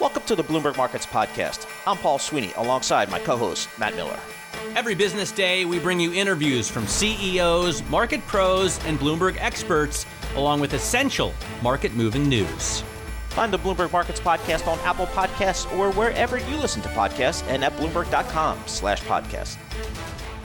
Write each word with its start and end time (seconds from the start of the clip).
Welcome 0.00 0.22
to 0.26 0.36
the 0.36 0.44
Bloomberg 0.44 0.76
Markets 0.76 1.06
Podcast. 1.06 1.66
I'm 1.84 1.96
Paul 1.96 2.20
Sweeney 2.20 2.52
alongside 2.56 3.10
my 3.10 3.18
co 3.18 3.36
host, 3.36 3.68
Matt 3.80 3.96
Miller. 3.96 4.18
Every 4.76 4.94
business 4.94 5.32
day, 5.32 5.64
we 5.64 5.80
bring 5.80 5.98
you 5.98 6.12
interviews 6.12 6.70
from 6.70 6.86
CEOs, 6.86 7.82
market 7.88 8.24
pros, 8.28 8.78
and 8.84 8.96
Bloomberg 9.00 9.36
experts, 9.40 10.06
along 10.36 10.60
with 10.60 10.72
essential 10.74 11.34
market 11.62 11.94
moving 11.94 12.28
news. 12.28 12.84
Find 13.30 13.52
the 13.52 13.58
Bloomberg 13.58 13.90
Markets 13.90 14.20
Podcast 14.20 14.68
on 14.68 14.78
Apple 14.80 15.06
Podcasts 15.08 15.68
or 15.76 15.90
wherever 15.94 16.38
you 16.38 16.56
listen 16.58 16.80
to 16.82 16.88
podcasts 16.90 17.44
and 17.48 17.64
at 17.64 17.72
Bloomberg.com 17.72 18.56
slash 18.66 19.02
podcast. 19.02 19.56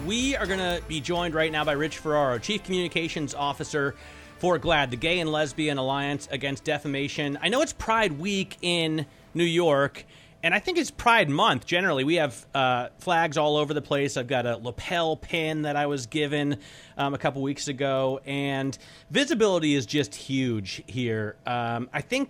We 0.04 0.36
are 0.36 0.48
going 0.48 0.60
to 0.60 0.82
be 0.88 1.00
joined 1.00 1.36
right 1.36 1.52
now 1.52 1.64
by 1.64 1.74
Rich 1.74 2.00
Ferraro, 2.00 2.40
Chief 2.40 2.64
Communications 2.64 3.36
Officer 3.36 3.94
for 4.40 4.58
GLAAD, 4.58 4.90
the 4.90 4.98
Gay 4.98 5.20
and 5.20 5.32
Lesbian 5.32 5.78
Alliance 5.78 6.28
Against 6.32 6.64
Defamation. 6.64 7.38
I 7.40 7.50
know 7.50 7.62
it's 7.62 7.72
Pride 7.74 8.14
Week 8.20 8.58
in 8.64 9.06
New 9.34 9.44
York, 9.44 10.06
and 10.44 10.54
I 10.54 10.60
think 10.60 10.78
it's 10.78 10.92
Pride 10.92 11.30
Month 11.30 11.66
generally. 11.66 12.04
We 12.04 12.16
have 12.16 12.46
uh, 12.54 12.90
flags 13.00 13.38
all 13.38 13.56
over 13.56 13.74
the 13.74 13.82
place. 13.82 14.18
I've 14.18 14.28
got 14.28 14.46
a 14.46 14.58
lapel 14.58 15.16
pin 15.16 15.62
that 15.62 15.76
I 15.78 15.86
was 15.86 16.06
given 16.06 16.58
um, 16.98 17.14
a 17.14 17.18
couple 17.18 17.42
weeks 17.42 17.70
ago, 17.70 18.20
and 18.26 18.78
visibility 19.10 19.74
is 19.74 19.86
just 19.86 20.14
huge 20.14 20.84
here. 20.86 21.38
Um, 21.46 21.90
I 21.94 22.02
think 22.02 22.30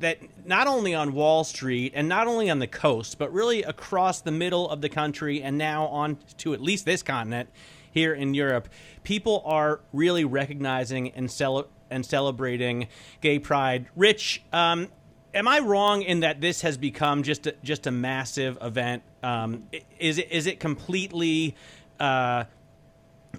that 0.00 0.18
not 0.44 0.66
only 0.66 0.94
on 0.94 1.12
Wall 1.12 1.44
Street 1.44 1.92
and 1.94 2.08
not 2.08 2.26
only 2.26 2.50
on 2.50 2.58
the 2.58 2.66
coast, 2.66 3.18
but 3.18 3.32
really 3.32 3.62
across 3.62 4.20
the 4.20 4.32
middle 4.32 4.68
of 4.68 4.80
the 4.80 4.88
country 4.88 5.40
and 5.40 5.56
now 5.56 5.86
on 5.86 6.18
to 6.38 6.54
at 6.54 6.60
least 6.60 6.84
this 6.84 7.02
continent 7.02 7.48
here 7.92 8.12
in 8.12 8.34
Europe, 8.34 8.68
people 9.04 9.42
are 9.46 9.80
really 9.92 10.24
recognizing 10.24 11.12
and, 11.12 11.30
cel- 11.30 11.68
and 11.88 12.04
celebrating 12.04 12.88
gay 13.20 13.38
pride. 13.38 13.86
Rich, 13.94 14.42
um, 14.52 14.88
am 15.34 15.48
I 15.48 15.58
wrong 15.58 16.02
in 16.02 16.20
that 16.20 16.40
this 16.40 16.62
has 16.62 16.78
become 16.78 17.22
just 17.22 17.46
a, 17.46 17.54
just 17.62 17.86
a 17.86 17.90
massive 17.90 18.56
event? 18.62 19.02
Um, 19.22 19.64
is 19.98 20.18
it 20.18 20.30
is 20.30 20.46
it 20.46 20.60
completely? 20.60 21.56
Uh, 21.98 22.44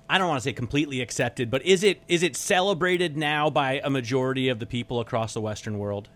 I 0.09 0.17
don't 0.17 0.28
want 0.28 0.39
to 0.39 0.44
say 0.44 0.53
completely 0.53 1.02
accepted, 1.02 1.50
but 1.50 1.66
is 1.66 1.84
it 1.84 2.02
is 2.08 2.22
it 2.22 2.36
celebrated 2.36 3.17
now 3.17 3.50
by 3.50 3.81
a 3.84 3.89
majority 3.89 4.50
of 4.50 4.59
the 4.59 4.66
people 4.66 5.00
across 5.00 5.34
the 5.34 5.42
Western 5.42 5.80
world? 5.80 6.09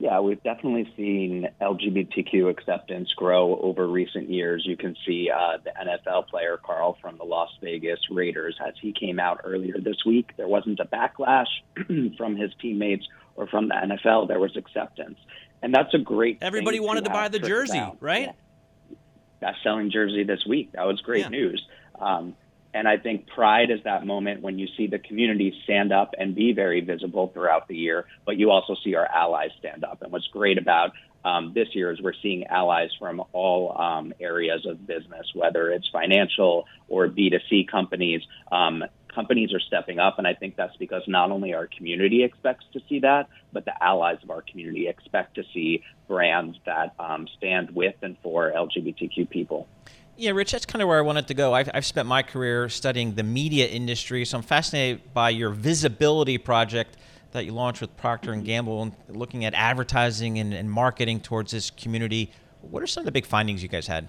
Yeah, 0.00 0.20
we've 0.20 0.42
definitely 0.44 0.92
seen 0.96 1.48
LGBTQ 1.60 2.48
acceptance 2.48 3.12
grow 3.16 3.58
over 3.60 3.88
recent 3.88 4.30
years. 4.30 4.62
You 4.64 4.76
can 4.76 4.94
see 5.04 5.28
uh, 5.28 5.58
the 5.64 5.70
NFL 5.70 6.28
player 6.28 6.56
Carl 6.56 6.96
from 7.00 7.18
the 7.18 7.24
Las 7.24 7.50
Vegas 7.60 7.98
Raiders, 8.08 8.56
as 8.64 8.74
he 8.80 8.92
came 8.92 9.18
out 9.18 9.40
earlier 9.42 9.74
this 9.80 10.04
week, 10.06 10.30
there 10.36 10.46
wasn't 10.46 10.78
a 10.78 10.84
backlash 10.84 11.48
from 12.16 12.36
his 12.36 12.52
teammates 12.60 13.08
or 13.38 13.46
from 13.46 13.68
the 13.68 13.74
NFL. 13.74 14.28
There 14.28 14.40
was 14.40 14.56
acceptance, 14.56 15.18
and 15.62 15.72
that's 15.72 15.94
a 15.94 15.98
great. 15.98 16.38
Everybody 16.42 16.80
wanted 16.80 17.04
to, 17.04 17.10
to 17.10 17.14
buy 17.14 17.28
the 17.28 17.38
jersey, 17.38 17.78
out. 17.78 17.96
right? 18.00 18.34
Yeah. 18.90 18.96
Best 19.40 19.62
selling 19.62 19.90
jersey 19.90 20.24
this 20.24 20.44
week. 20.46 20.72
That 20.72 20.86
was 20.86 21.00
great 21.00 21.22
yeah. 21.22 21.28
news. 21.28 21.64
Um, 21.98 22.34
and 22.74 22.86
I 22.86 22.98
think 22.98 23.28
pride 23.28 23.70
is 23.70 23.80
that 23.84 24.04
moment 24.04 24.42
when 24.42 24.58
you 24.58 24.66
see 24.76 24.88
the 24.88 24.98
community 24.98 25.54
stand 25.64 25.92
up 25.92 26.14
and 26.18 26.34
be 26.34 26.52
very 26.52 26.80
visible 26.80 27.28
throughout 27.28 27.66
the 27.68 27.76
year, 27.76 28.06
but 28.26 28.36
you 28.36 28.50
also 28.50 28.76
see 28.84 28.94
our 28.94 29.06
allies 29.06 29.50
stand 29.58 29.84
up. 29.84 30.02
And 30.02 30.12
what's 30.12 30.26
great 30.26 30.58
about 30.58 30.92
um, 31.24 31.52
this 31.54 31.68
year 31.72 31.90
is 31.90 32.00
we're 32.00 32.12
seeing 32.20 32.46
allies 32.46 32.90
from 32.98 33.22
all 33.32 33.80
um, 33.80 34.12
areas 34.20 34.66
of 34.66 34.86
business, 34.86 35.26
whether 35.34 35.70
it's 35.70 35.88
financial 35.88 36.66
or 36.88 37.08
B2C 37.08 37.68
companies. 37.68 38.22
Um, 38.52 38.84
companies 39.14 39.52
are 39.52 39.60
stepping 39.60 39.98
up, 39.98 40.18
and 40.18 40.26
I 40.26 40.34
think 40.34 40.56
that's 40.56 40.76
because 40.76 41.02
not 41.06 41.30
only 41.30 41.54
our 41.54 41.66
community 41.66 42.22
expects 42.22 42.64
to 42.72 42.80
see 42.88 43.00
that, 43.00 43.28
but 43.52 43.64
the 43.64 43.82
allies 43.82 44.18
of 44.22 44.30
our 44.30 44.42
community 44.42 44.88
expect 44.88 45.34
to 45.36 45.44
see 45.52 45.82
brands 46.06 46.58
that 46.66 46.94
um, 46.98 47.28
stand 47.36 47.74
with 47.74 47.94
and 48.02 48.16
for 48.22 48.52
LGBTQ 48.52 49.28
people. 49.30 49.68
Yeah, 50.16 50.32
Rich, 50.32 50.52
that's 50.52 50.66
kind 50.66 50.82
of 50.82 50.88
where 50.88 50.98
I 50.98 51.02
wanted 51.02 51.28
to 51.28 51.34
go. 51.34 51.54
I've, 51.54 51.70
I've 51.72 51.86
spent 51.86 52.08
my 52.08 52.22
career 52.22 52.68
studying 52.68 53.14
the 53.14 53.22
media 53.22 53.66
industry, 53.68 54.24
so 54.24 54.38
I'm 54.38 54.42
fascinated 54.42 55.14
by 55.14 55.30
your 55.30 55.50
visibility 55.50 56.38
project 56.38 56.96
that 57.32 57.44
you 57.44 57.52
launched 57.52 57.80
with 57.80 57.96
Procter 57.96 58.32
and 58.32 58.44
Gamble 58.44 58.82
and 58.82 58.92
looking 59.08 59.44
at 59.44 59.54
advertising 59.54 60.38
and, 60.38 60.52
and 60.52 60.70
marketing 60.70 61.20
towards 61.20 61.52
this 61.52 61.70
community. 61.70 62.32
What 62.62 62.82
are 62.82 62.86
some 62.86 63.02
of 63.02 63.04
the 63.04 63.12
big 63.12 63.26
findings 63.26 63.62
you 63.62 63.68
guys 63.68 63.86
had? 63.86 64.08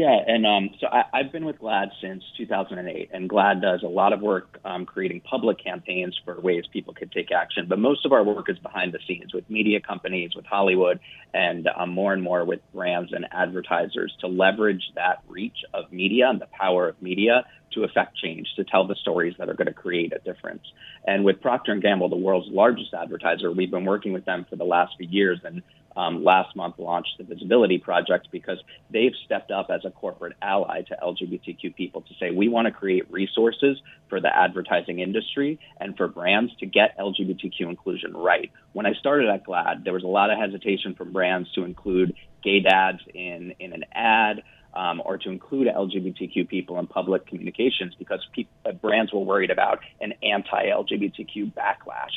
Yeah, 0.00 0.16
and 0.26 0.46
um, 0.46 0.70
so 0.80 0.86
I, 0.86 1.04
have 1.12 1.30
been 1.30 1.44
with 1.44 1.58
GLAAD 1.58 1.90
since 2.00 2.24
2008, 2.38 3.10
and 3.12 3.28
GLAAD 3.28 3.60
does 3.60 3.82
a 3.82 3.86
lot 3.86 4.14
of 4.14 4.22
work 4.22 4.58
um, 4.64 4.86
creating 4.86 5.20
public 5.20 5.62
campaigns 5.62 6.18
for 6.24 6.40
ways 6.40 6.64
people 6.72 6.94
could 6.94 7.12
take 7.12 7.30
action. 7.30 7.66
But 7.68 7.78
most 7.80 8.06
of 8.06 8.12
our 8.12 8.24
work 8.24 8.48
is 8.48 8.58
behind 8.60 8.94
the 8.94 8.98
scenes 9.06 9.34
with 9.34 9.44
media 9.50 9.78
companies, 9.78 10.34
with 10.34 10.46
Hollywood, 10.46 11.00
and 11.34 11.68
um, 11.76 11.90
more 11.90 12.14
and 12.14 12.22
more 12.22 12.46
with 12.46 12.60
brands 12.72 13.12
and 13.12 13.26
advertisers 13.30 14.16
to 14.20 14.26
leverage 14.26 14.84
that 14.94 15.22
reach 15.28 15.58
of 15.74 15.92
media 15.92 16.30
and 16.30 16.40
the 16.40 16.48
power 16.58 16.88
of 16.88 17.02
media 17.02 17.44
to 17.74 17.84
affect 17.84 18.16
change, 18.16 18.48
to 18.56 18.64
tell 18.64 18.86
the 18.86 18.94
stories 18.94 19.34
that 19.38 19.50
are 19.50 19.54
going 19.54 19.66
to 19.66 19.74
create 19.74 20.14
a 20.14 20.18
difference. 20.20 20.62
And 21.06 21.26
with 21.26 21.42
Procter 21.42 21.72
and 21.72 21.82
Gamble, 21.82 22.08
the 22.08 22.16
world's 22.16 22.48
largest 22.48 22.94
advertiser, 22.94 23.52
we've 23.52 23.70
been 23.70 23.84
working 23.84 24.14
with 24.14 24.24
them 24.24 24.46
for 24.48 24.56
the 24.56 24.64
last 24.64 24.94
few 24.96 25.08
years, 25.08 25.40
and 25.44 25.62
um, 25.96 26.24
last 26.24 26.54
month 26.54 26.76
launched 26.78 27.18
the 27.18 27.24
Visibility 27.24 27.78
Project 27.78 28.28
because 28.30 28.58
they've 28.90 29.12
stepped 29.24 29.50
up 29.50 29.70
as 29.70 29.84
a 29.84 29.90
corporate 29.90 30.34
ally 30.40 30.82
to 30.82 30.96
LGBTQ 31.02 31.74
people 31.74 32.02
to 32.02 32.14
say 32.20 32.30
we 32.30 32.48
want 32.48 32.66
to 32.66 32.72
create 32.72 33.10
resources 33.10 33.78
for 34.08 34.20
the 34.20 34.34
advertising 34.34 35.00
industry 35.00 35.58
and 35.80 35.96
for 35.96 36.06
brands 36.08 36.54
to 36.60 36.66
get 36.66 36.96
LGBTQ 36.98 37.60
inclusion 37.62 38.16
right. 38.16 38.50
When 38.72 38.86
I 38.86 38.94
started 38.94 39.28
at 39.28 39.44
GLAAD, 39.44 39.84
there 39.84 39.92
was 39.92 40.04
a 40.04 40.08
lot 40.08 40.30
of 40.30 40.38
hesitation 40.38 40.94
from 40.94 41.12
brands 41.12 41.50
to 41.54 41.64
include 41.64 42.14
gay 42.42 42.60
dads 42.60 43.00
in, 43.12 43.54
in 43.58 43.72
an 43.72 43.84
ad. 43.92 44.42
Um, 44.72 45.02
or 45.04 45.18
to 45.18 45.30
include 45.30 45.66
LGBTQ 45.66 46.48
people 46.48 46.78
in 46.78 46.86
public 46.86 47.26
communications 47.26 47.96
because 47.98 48.24
people, 48.32 48.52
brands 48.80 49.12
were 49.12 49.18
worried 49.18 49.50
about 49.50 49.80
an 50.00 50.14
anti-LGBTQ 50.22 51.52
backlash 51.52 52.12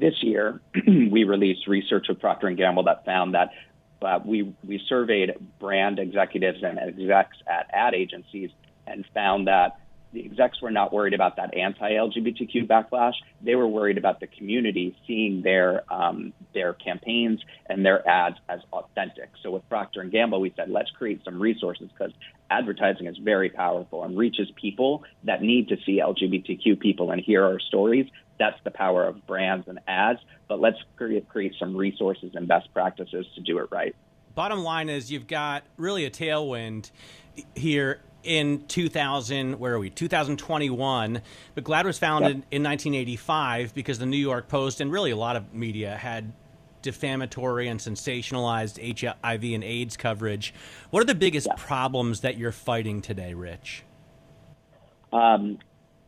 this 0.00 0.22
year, 0.22 0.60
we 0.86 1.24
released 1.24 1.66
research 1.66 2.06
with 2.08 2.20
Procter 2.20 2.46
and 2.46 2.56
Gamble 2.56 2.84
that 2.84 3.04
found 3.04 3.34
that 3.34 3.50
uh, 4.02 4.20
we 4.24 4.54
we 4.66 4.80
surveyed 4.88 5.34
brand 5.58 5.98
executives 5.98 6.58
and 6.62 6.78
execs 6.78 7.36
at 7.46 7.70
ad 7.72 7.94
agencies 7.94 8.50
and 8.86 9.04
found 9.14 9.46
that 9.48 9.80
the 10.12 10.24
execs 10.24 10.62
were 10.62 10.70
not 10.70 10.92
worried 10.92 11.14
about 11.14 11.36
that 11.36 11.54
anti-LGBTQ 11.54 12.66
backlash. 12.66 13.14
They 13.42 13.54
were 13.54 13.66
worried 13.66 13.98
about 13.98 14.20
the 14.20 14.26
community 14.26 14.96
seeing 15.06 15.42
their 15.42 15.82
um, 15.92 16.32
their 16.54 16.72
campaigns 16.72 17.40
and 17.68 17.84
their 17.84 18.06
ads 18.08 18.36
as 18.48 18.60
authentic. 18.72 19.30
So 19.42 19.50
with 19.50 19.68
Procter 19.68 20.00
and 20.00 20.10
Gamble, 20.10 20.40
we 20.40 20.52
said 20.56 20.70
let's 20.70 20.90
create 20.90 21.22
some 21.24 21.40
resources 21.40 21.88
because 21.92 22.12
advertising 22.50 23.06
is 23.06 23.18
very 23.18 23.50
powerful 23.50 24.04
and 24.04 24.16
reaches 24.16 24.48
people 24.54 25.04
that 25.24 25.42
need 25.42 25.68
to 25.68 25.76
see 25.84 26.00
LGBTQ 26.00 26.78
people 26.80 27.10
and 27.10 27.20
hear 27.20 27.44
our 27.44 27.58
stories. 27.58 28.06
That's 28.38 28.58
the 28.64 28.70
power 28.70 29.06
of 29.06 29.26
brands 29.26 29.68
and 29.68 29.78
ads. 29.86 30.20
But 30.48 30.60
let's 30.60 30.78
create, 30.96 31.28
create 31.28 31.54
some 31.58 31.76
resources 31.76 32.32
and 32.34 32.46
best 32.46 32.72
practices 32.72 33.26
to 33.34 33.40
do 33.40 33.58
it 33.58 33.68
right. 33.70 33.94
Bottom 34.34 34.62
line 34.62 34.88
is 34.88 35.10
you've 35.10 35.26
got 35.26 35.64
really 35.78 36.04
a 36.04 36.10
tailwind 36.10 36.90
here 37.54 38.00
in 38.22 38.66
2000 38.66 39.58
where 39.58 39.74
are 39.74 39.78
we 39.78 39.88
2021 39.88 41.22
but 41.54 41.64
GLAAD 41.64 41.84
was 41.84 41.98
founded 41.98 42.38
yep. 42.38 42.44
in 42.50 42.62
1985 42.62 43.72
because 43.72 44.00
the 44.00 44.06
new 44.06 44.16
york 44.16 44.48
post 44.48 44.80
and 44.80 44.90
really 44.90 45.12
a 45.12 45.16
lot 45.16 45.36
of 45.36 45.54
media 45.54 45.96
had 45.96 46.32
defamatory 46.82 47.68
and 47.68 47.78
sensationalized 47.78 48.80
hiv 48.98 49.54
and 49.54 49.62
aids 49.62 49.96
coverage 49.96 50.52
what 50.90 51.00
are 51.00 51.06
the 51.06 51.14
biggest 51.14 51.46
yep. 51.46 51.56
problems 51.56 52.20
that 52.22 52.36
you're 52.36 52.50
fighting 52.50 53.00
today 53.00 53.32
rich 53.32 53.84
um, 55.12 55.58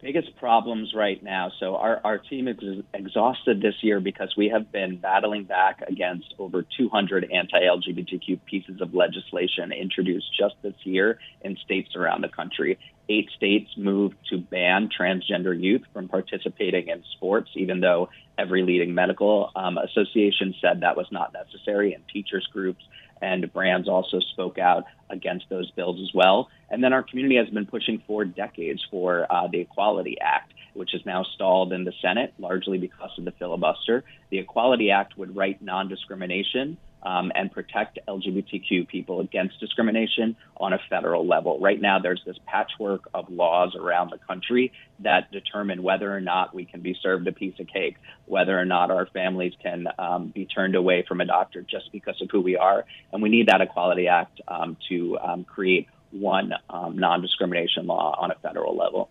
biggest 0.01 0.37
problems 0.37 0.93
right 0.95 1.23
now. 1.23 1.51
So 1.59 1.77
our, 1.77 2.01
our 2.05 2.19
team 2.19 2.49
is 2.49 2.57
exhausted 2.95 3.61
this 3.61 3.75
year 3.83 4.01
because 4.01 4.35
we 4.37 4.49
have 4.49 4.71
been 4.71 4.99
battling 4.99 5.45
back 5.45 5.83
against 5.87 6.35
over 6.39 6.65
200 6.77 7.31
anti-LGBTQ 7.33 8.41
pieces 8.45 8.81
of 8.81 8.95
legislation 8.95 9.73
introduced 9.73 10.27
just 10.39 10.55
this 10.63 10.75
year 10.85 11.19
in 11.43 11.57
states 11.57 11.97
around 11.97 12.23
the 12.23 12.29
country. 12.29 12.79
Eight 13.09 13.31
states 13.37 13.71
moved 13.77 14.17
to 14.31 14.39
ban 14.39 14.89
transgender 14.89 15.59
youth 15.59 15.83
from 15.93 16.09
participating 16.09 16.89
in 16.89 17.03
sports, 17.17 17.51
even 17.55 17.81
though 17.81 18.11
every 18.39 18.63
leading 18.63 18.95
medical 18.95 19.51
um, 19.57 19.79
association 19.79 20.55
said 20.61 20.81
that 20.81 20.97
was 20.97 21.07
not 21.11 21.33
necessary, 21.33 21.93
and 21.93 22.03
teachers 22.09 22.47
groups 22.53 22.85
and 23.21 23.53
brands 23.53 23.89
also 23.89 24.21
spoke 24.21 24.59
out 24.59 24.85
against 25.11 25.47
those 25.49 25.71
bills 25.73 25.99
as 26.01 26.15
well. 26.15 26.49
And 26.71 26.83
then 26.83 26.93
our 26.93 27.03
community 27.03 27.37
has 27.37 27.49
been 27.49 27.67
pushing 27.67 28.03
for 28.07 28.25
decades 28.25 28.85
for 28.91 29.27
uh, 29.31 29.49
the 29.49 29.61
Equality 29.61 30.19
Act, 30.21 30.53
which 30.75 30.95
is 30.95 31.05
now 31.05 31.25
stalled 31.35 31.73
in 31.73 31.85
the 31.85 31.93
Senate, 32.01 32.33
largely 32.39 32.79
because 32.79 33.11
of 33.19 33.25
the 33.25 33.33
filibuster. 33.33 34.05
The 34.31 34.39
Equality 34.39 34.91
Act 34.91 35.19
would 35.19 35.35
write 35.35 35.61
non 35.61 35.89
discrimination 35.89 36.77
um, 37.03 37.33
and 37.35 37.51
protect 37.51 37.99
LGBTQ 38.09 38.89
people 38.89 39.21
against 39.21 39.61
discrimination 39.61 40.37
on 40.57 40.73
a 40.73 40.79
federal 40.91 41.27
level. 41.27 41.59
Right 41.61 41.81
now, 41.81 41.99
there's 41.99 42.23
this 42.27 42.37
patchwork 42.47 43.09
of 43.15 43.31
laws 43.31 43.75
around 43.77 44.11
the 44.11 44.19
country 44.19 44.73
that 45.01 45.31
determine 45.31 45.83
whether 45.83 46.15
or 46.15 46.21
not 46.21 46.55
we 46.55 46.65
can 46.65 46.81
be 46.81 46.97
served 47.01 47.27
a 47.29 47.33
piece 47.33 47.59
of 47.61 47.69
cake, 47.69 47.97
whether 48.27 48.59
or 48.59 48.65
not 48.65 48.91
our 48.91 49.07
families 49.07 49.53
can 49.63 49.87
um, 49.99 50.29
be 50.29 50.45
turned 50.47 50.75
away 50.75 51.05
from 51.07 51.21
a 51.21 51.25
doctor 51.25 51.63
just 51.63 51.93
because 51.93 52.21
of 52.21 52.29
who 52.31 52.41
we 52.41 52.57
are. 52.57 52.85
And 53.13 53.23
we 53.23 53.29
need 53.29 53.49
that 53.49 53.61
Equality 53.61 54.09
Act 54.09 54.41
um, 54.49 54.77
to 54.89 55.19
um, 55.19 55.45
create 55.45 55.89
one 56.11 56.53
um, 56.71 56.99
non 56.99 57.23
discrimination 57.23 57.87
law 57.87 58.17
on 58.19 58.31
a 58.31 58.35
federal 58.37 58.77
level. 58.77 59.09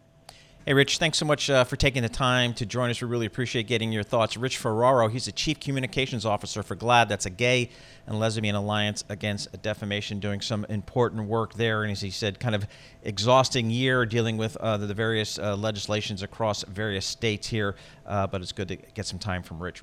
Hey, 0.68 0.74
Rich, 0.74 0.98
thanks 0.98 1.18
so 1.18 1.26
much 1.26 1.50
uh, 1.50 1.64
for 1.64 1.78
taking 1.78 2.04
the 2.04 2.10
time 2.10 2.54
to 2.56 2.66
join 2.66 2.90
us. 2.90 3.02
We 3.02 3.08
really 3.08 3.26
appreciate 3.26 3.68
getting 3.68 3.94
your 3.94 4.04
thoughts. 4.04 4.36
Rich 4.36 4.58
Ferraro, 4.58 5.08
he's 5.08 5.24
the 5.24 5.32
Chief 5.32 5.62
Communications 5.62 6.26
Officer 6.26 6.62
for 6.62 6.76
GLAAD. 6.76 7.08
That's 7.08 7.26
a 7.26 7.30
gay 7.30 7.70
and 8.06 8.20
lesbian 8.20 8.54
alliance 8.54 9.06
against 9.08 9.62
defamation, 9.62 10.20
doing 10.20 10.42
some 10.42 10.66
important 10.66 11.30
work 11.30 11.54
there. 11.54 11.84
And 11.84 11.92
as 11.94 12.02
he 12.02 12.10
said, 12.10 12.42
kind 12.42 12.54
of 12.54 12.68
exhausting 13.02 13.70
year 13.70 14.06
dealing 14.06 14.36
with 14.36 14.58
uh, 14.58 14.76
the, 14.76 14.94
various 14.94 15.40
uh, 15.40 15.56
legislations 15.56 16.22
across 16.22 16.64
various 16.64 17.06
states 17.06 17.48
here. 17.48 17.78
Uh, 18.06 18.28
but 18.28 18.42
it's 18.42 18.52
good 18.52 18.68
to 18.68 18.76
get 18.76 19.06
some 19.06 19.20
time 19.20 19.44
from 19.44 19.64
Rich. 19.64 19.82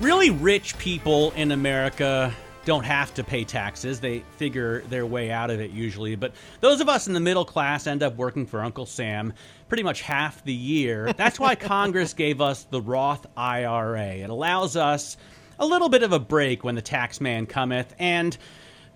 Really 0.00 0.30
rich 0.30 0.78
people 0.78 1.32
in 1.32 1.52
America 1.52 2.34
don't 2.64 2.84
have 2.84 3.12
to 3.14 3.24
pay 3.24 3.44
taxes. 3.44 4.00
They 4.00 4.20
figure 4.36 4.82
their 4.82 5.06
way 5.06 5.30
out 5.30 5.50
of 5.50 5.60
it 5.60 5.70
usually. 5.70 6.14
But 6.14 6.32
those 6.60 6.80
of 6.80 6.88
us 6.88 7.06
in 7.06 7.12
the 7.12 7.20
middle 7.20 7.44
class 7.44 7.86
end 7.86 8.02
up 8.02 8.16
working 8.16 8.46
for 8.46 8.62
Uncle 8.62 8.86
Sam 8.86 9.32
pretty 9.68 9.82
much 9.82 10.02
half 10.02 10.44
the 10.44 10.52
year. 10.52 11.12
That's 11.12 11.40
why 11.40 11.54
Congress 11.56 12.14
gave 12.14 12.40
us 12.40 12.64
the 12.64 12.80
Roth 12.80 13.26
IRA. 13.36 14.14
It 14.16 14.30
allows 14.30 14.76
us 14.76 15.16
a 15.58 15.66
little 15.66 15.88
bit 15.88 16.02
of 16.02 16.12
a 16.12 16.18
break 16.18 16.62
when 16.62 16.74
the 16.74 16.82
tax 16.82 17.20
man 17.20 17.46
cometh. 17.46 17.94
And 17.98 18.36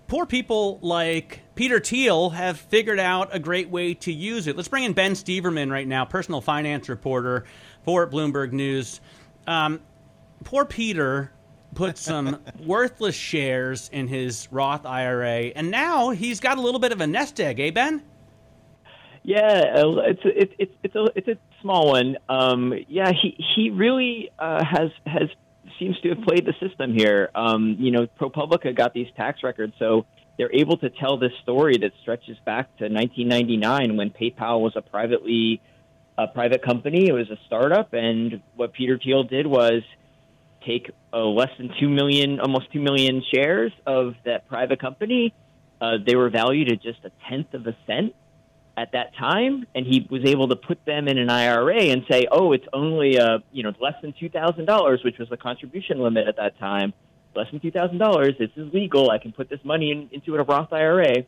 poor 0.06 0.26
people 0.26 0.78
like 0.82 1.40
Peter 1.54 1.80
Thiel 1.80 2.30
have 2.30 2.58
figured 2.58 3.00
out 3.00 3.34
a 3.34 3.38
great 3.38 3.68
way 3.68 3.94
to 3.94 4.12
use 4.12 4.46
it. 4.46 4.56
Let's 4.56 4.68
bring 4.68 4.84
in 4.84 4.92
Ben 4.92 5.12
Steverman 5.12 5.70
right 5.70 5.86
now, 5.86 6.04
personal 6.04 6.40
finance 6.40 6.88
reporter 6.88 7.44
for 7.84 8.06
Bloomberg 8.06 8.52
News. 8.52 9.00
Um, 9.46 9.80
poor 10.44 10.64
Peter 10.64 11.32
put 11.76 11.98
some 11.98 12.40
worthless 12.64 13.14
shares 13.14 13.88
in 13.92 14.08
his 14.08 14.48
Roth 14.50 14.84
IRA, 14.84 15.52
and 15.54 15.70
now 15.70 16.10
he's 16.10 16.40
got 16.40 16.58
a 16.58 16.60
little 16.60 16.80
bit 16.80 16.90
of 16.90 17.00
a 17.00 17.06
nest 17.06 17.38
egg, 17.38 17.60
eh, 17.60 17.70
Ben? 17.70 18.02
Yeah, 19.22 19.62
it's 20.06 20.20
it's 20.24 20.52
it's 20.58 20.72
it's 20.82 20.94
a 20.94 21.06
it's 21.14 21.28
a 21.28 21.36
small 21.60 21.88
one. 21.88 22.16
Um, 22.28 22.72
yeah, 22.88 23.10
he 23.10 23.36
he 23.54 23.70
really 23.70 24.30
uh, 24.38 24.64
has 24.64 24.90
has 25.04 25.28
seems 25.78 26.00
to 26.00 26.10
have 26.10 26.22
played 26.22 26.46
the 26.46 26.54
system 26.66 26.94
here. 26.94 27.30
Um, 27.34 27.76
you 27.78 27.90
know, 27.90 28.06
ProPublica 28.20 28.74
got 28.74 28.94
these 28.94 29.08
tax 29.16 29.42
records, 29.42 29.74
so 29.78 30.06
they're 30.38 30.52
able 30.52 30.76
to 30.78 30.90
tell 30.90 31.18
this 31.18 31.32
story 31.42 31.76
that 31.78 31.92
stretches 32.02 32.36
back 32.44 32.68
to 32.78 32.84
1999 32.84 33.96
when 33.96 34.10
PayPal 34.10 34.60
was 34.60 34.74
a 34.76 34.82
privately 34.82 35.60
a 36.16 36.28
private 36.28 36.62
company. 36.62 37.08
It 37.08 37.12
was 37.12 37.28
a 37.28 37.38
startup, 37.46 37.92
and 37.92 38.40
what 38.54 38.72
Peter 38.72 38.98
Thiel 38.98 39.24
did 39.24 39.46
was 39.46 39.82
take 40.66 40.90
uh, 41.12 41.18
less 41.24 41.50
than 41.58 41.70
2 41.78 41.88
million, 41.88 42.40
almost 42.40 42.72
2 42.72 42.80
million 42.80 43.22
shares 43.32 43.72
of 43.86 44.14
that 44.24 44.48
private 44.48 44.80
company. 44.80 45.34
Uh, 45.80 45.98
they 46.04 46.16
were 46.16 46.30
valued 46.30 46.72
at 46.72 46.82
just 46.82 46.98
a 47.04 47.10
tenth 47.28 47.54
of 47.54 47.66
a 47.66 47.76
cent 47.86 48.14
at 48.76 48.92
that 48.92 49.14
time, 49.16 49.66
and 49.74 49.86
he 49.86 50.06
was 50.10 50.22
able 50.24 50.48
to 50.48 50.56
put 50.56 50.84
them 50.84 51.08
in 51.08 51.18
an 51.18 51.30
IRA 51.30 51.84
and 51.84 52.04
say, 52.10 52.26
"Oh, 52.30 52.52
it's 52.52 52.66
only 52.72 53.18
uh, 53.18 53.38
you 53.52 53.62
know 53.62 53.72
less 53.80 53.94
than 54.02 54.14
two 54.18 54.28
thousand 54.28 54.66
dollars, 54.66 55.00
which 55.04 55.18
was 55.18 55.28
the 55.28 55.36
contribution 55.36 55.98
limit 56.00 56.28
at 56.28 56.36
that 56.36 56.58
time. 56.58 56.92
Less 57.34 57.50
than 57.50 57.60
two 57.60 57.70
thousand 57.70 57.98
dollars. 57.98 58.34
This 58.38 58.50
is 58.56 58.72
legal. 58.72 59.10
I 59.10 59.18
can 59.18 59.32
put 59.32 59.48
this 59.48 59.60
money 59.64 59.92
in, 59.92 60.08
into 60.12 60.34
a 60.36 60.42
Roth 60.42 60.72
IRA." 60.72 61.24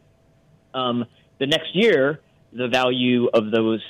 Um, 0.74 1.06
the 1.38 1.46
next 1.46 1.74
year, 1.74 2.20
the 2.52 2.68
value 2.68 3.28
of 3.32 3.50
those 3.50 3.82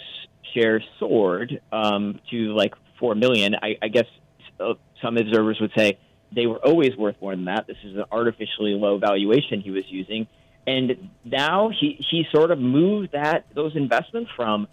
shares 0.55 0.83
soared 0.99 1.61
um, 1.73 2.21
to 2.31 2.55
like 2.55 2.75
four 2.99 3.15
million. 3.15 3.55
I, 3.61 3.77
I 3.83 3.89
guess 3.89 4.07
uh, 4.61 4.75
some 5.03 5.17
observers 5.17 5.59
would 5.61 5.73
say 5.77 5.99
they 6.35 6.47
were 6.47 6.59
always 6.59 6.97
worth 6.97 7.17
more 7.21 7.35
than 7.35 7.47
that. 7.47 7.67
This 7.67 7.77
is 7.85 7.97
an 7.97 8.05
artificially 8.11 8.73
low 8.75 8.99
valuation 8.99 9.61
he 9.61 9.71
was 9.71 9.85
using, 9.89 10.27
and 10.67 11.11
now 11.25 11.71
he 11.71 12.05
he 12.11 12.25
sort 12.33 12.51
of 12.51 12.59
moved 12.59 13.13
that 13.13 13.47
those 13.55 13.75
investments 13.77 14.31
from 14.37 14.69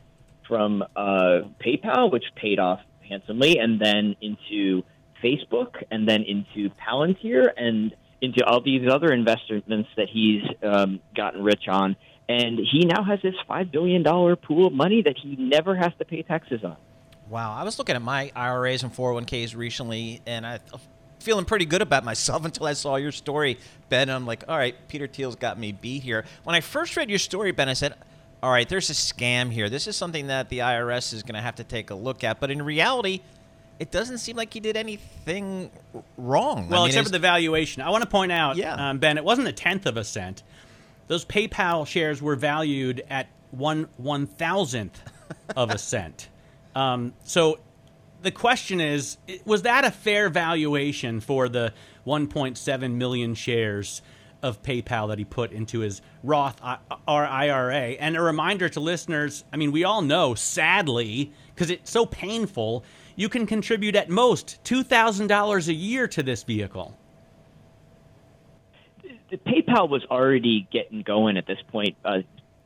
from 0.47 0.83
uh, 0.95 1.41
PayPal, 1.65 2.11
which 2.11 2.25
paid 2.35 2.59
off 2.59 2.79
handsomely, 3.07 3.57
and 3.57 3.79
then 3.79 4.15
into 4.21 4.83
Facebook, 5.23 5.83
and 5.89 6.07
then 6.07 6.23
into 6.23 6.69
Palantir, 6.75 7.49
and 7.55 7.95
into 8.21 8.45
all 8.45 8.61
these 8.61 8.87
other 8.89 9.11
investments 9.11 9.89
that 9.97 10.07
he's 10.11 10.43
um, 10.63 10.99
gotten 11.15 11.43
rich 11.43 11.67
on. 11.67 11.95
And 12.27 12.59
he 12.59 12.85
now 12.85 13.03
has 13.03 13.19
this 13.21 13.35
$5 13.47 13.71
billion 13.71 14.03
pool 14.03 14.67
of 14.67 14.73
money 14.73 15.03
that 15.03 15.15
he 15.21 15.35
never 15.35 15.75
has 15.75 15.91
to 15.99 16.05
pay 16.05 16.23
taxes 16.23 16.63
on. 16.63 16.77
Wow, 17.29 17.53
I 17.53 17.63
was 17.63 17.79
looking 17.79 17.95
at 17.95 18.01
my 18.01 18.31
IRAs 18.35 18.83
and 18.83 18.93
401ks 18.93 19.55
recently, 19.55 20.21
and 20.25 20.45
I 20.45 20.59
feeling 21.19 21.43
pretty 21.43 21.65
good 21.65 21.81
about 21.81 22.03
myself 22.11 22.45
until 22.45 22.67
I 22.67 22.73
saw 22.73 22.95
your 22.95 23.11
story, 23.11 23.57
Ben. 23.89 24.03
And 24.03 24.11
I'm 24.11 24.25
like, 24.25 24.43
all 24.47 24.57
right, 24.57 24.75
Peter 24.87 25.07
Thiel's 25.07 25.35
got 25.35 25.59
me 25.59 25.71
beat 25.71 26.03
here. 26.03 26.23
When 26.43 26.55
I 26.55 26.61
first 26.61 26.95
read 26.95 27.09
your 27.09 27.19
story, 27.19 27.51
Ben, 27.51 27.67
I 27.67 27.73
said, 27.73 27.95
all 28.43 28.51
right, 28.51 28.69
there's 28.69 28.89
a 28.89 28.93
scam 28.93 29.51
here. 29.51 29.69
This 29.69 29.87
is 29.87 29.95
something 29.95 30.27
that 30.27 30.49
the 30.49 30.59
IRS 30.59 31.13
is 31.13 31.23
going 31.23 31.35
to 31.35 31.41
have 31.41 31.55
to 31.55 31.63
take 31.63 31.89
a 31.89 31.95
look 31.95 32.23
at. 32.23 32.39
But 32.39 32.51
in 32.51 32.61
reality, 32.61 33.21
it 33.79 33.91
doesn't 33.91 34.19
seem 34.19 34.37
like 34.37 34.53
he 34.53 34.59
did 34.59 34.77
anything 34.77 35.71
wrong. 36.17 36.69
Well, 36.69 36.81
I 36.81 36.83
mean, 36.83 36.89
except 36.89 37.07
for 37.07 37.11
the 37.11 37.19
valuation. 37.19 37.81
I 37.81 37.89
want 37.89 38.03
to 38.03 38.09
point 38.09 38.31
out, 38.31 38.55
yeah. 38.55 38.89
um, 38.89 38.99
Ben, 38.99 39.17
it 39.17 39.23
wasn't 39.23 39.47
a 39.47 39.51
tenth 39.51 39.85
of 39.87 39.97
a 39.97 40.03
cent. 40.03 40.43
Those 41.07 41.25
PayPal 41.25 41.85
shares 41.87 42.21
were 42.21 42.35
valued 42.35 43.03
at 43.09 43.27
one 43.51 43.87
one 43.97 44.27
thousandth 44.27 45.01
of 45.55 45.71
a 45.71 45.77
cent. 45.77 46.29
Um, 46.75 47.13
so 47.23 47.59
the 48.21 48.31
question 48.31 48.81
is 48.81 49.17
was 49.45 49.61
that 49.61 49.85
a 49.85 49.91
fair 49.91 50.29
valuation 50.29 51.21
for 51.21 51.47
the 51.47 51.73
1.7 52.05 52.93
million 52.93 53.33
shares 53.33 54.01
of 54.43 54.61
PayPal 54.61 55.07
that 55.07 55.17
he 55.17 55.25
put 55.25 55.51
into 55.51 55.79
his 55.79 56.01
Roth 56.23 56.61
IRA? 57.07 57.75
And 57.75 58.17
a 58.17 58.21
reminder 58.21 58.67
to 58.69 58.79
listeners 58.79 59.45
I 59.53 59.57
mean, 59.57 59.71
we 59.71 59.83
all 59.85 60.01
know, 60.01 60.35
sadly, 60.35 61.31
because 61.53 61.69
it's 61.69 61.89
so 61.89 62.05
painful, 62.05 62.83
you 63.15 63.29
can 63.29 63.45
contribute 63.45 63.95
at 63.95 64.09
most 64.09 64.59
$2,000 64.65 65.67
a 65.67 65.73
year 65.73 66.07
to 66.09 66.21
this 66.21 66.43
vehicle. 66.43 66.97
The 69.29 69.37
PayPal 69.37 69.89
was 69.89 70.03
already 70.11 70.67
getting 70.71 71.01
going 71.01 71.37
at 71.37 71.47
this 71.47 71.57
point. 71.71 71.95
Uh, 72.03 72.19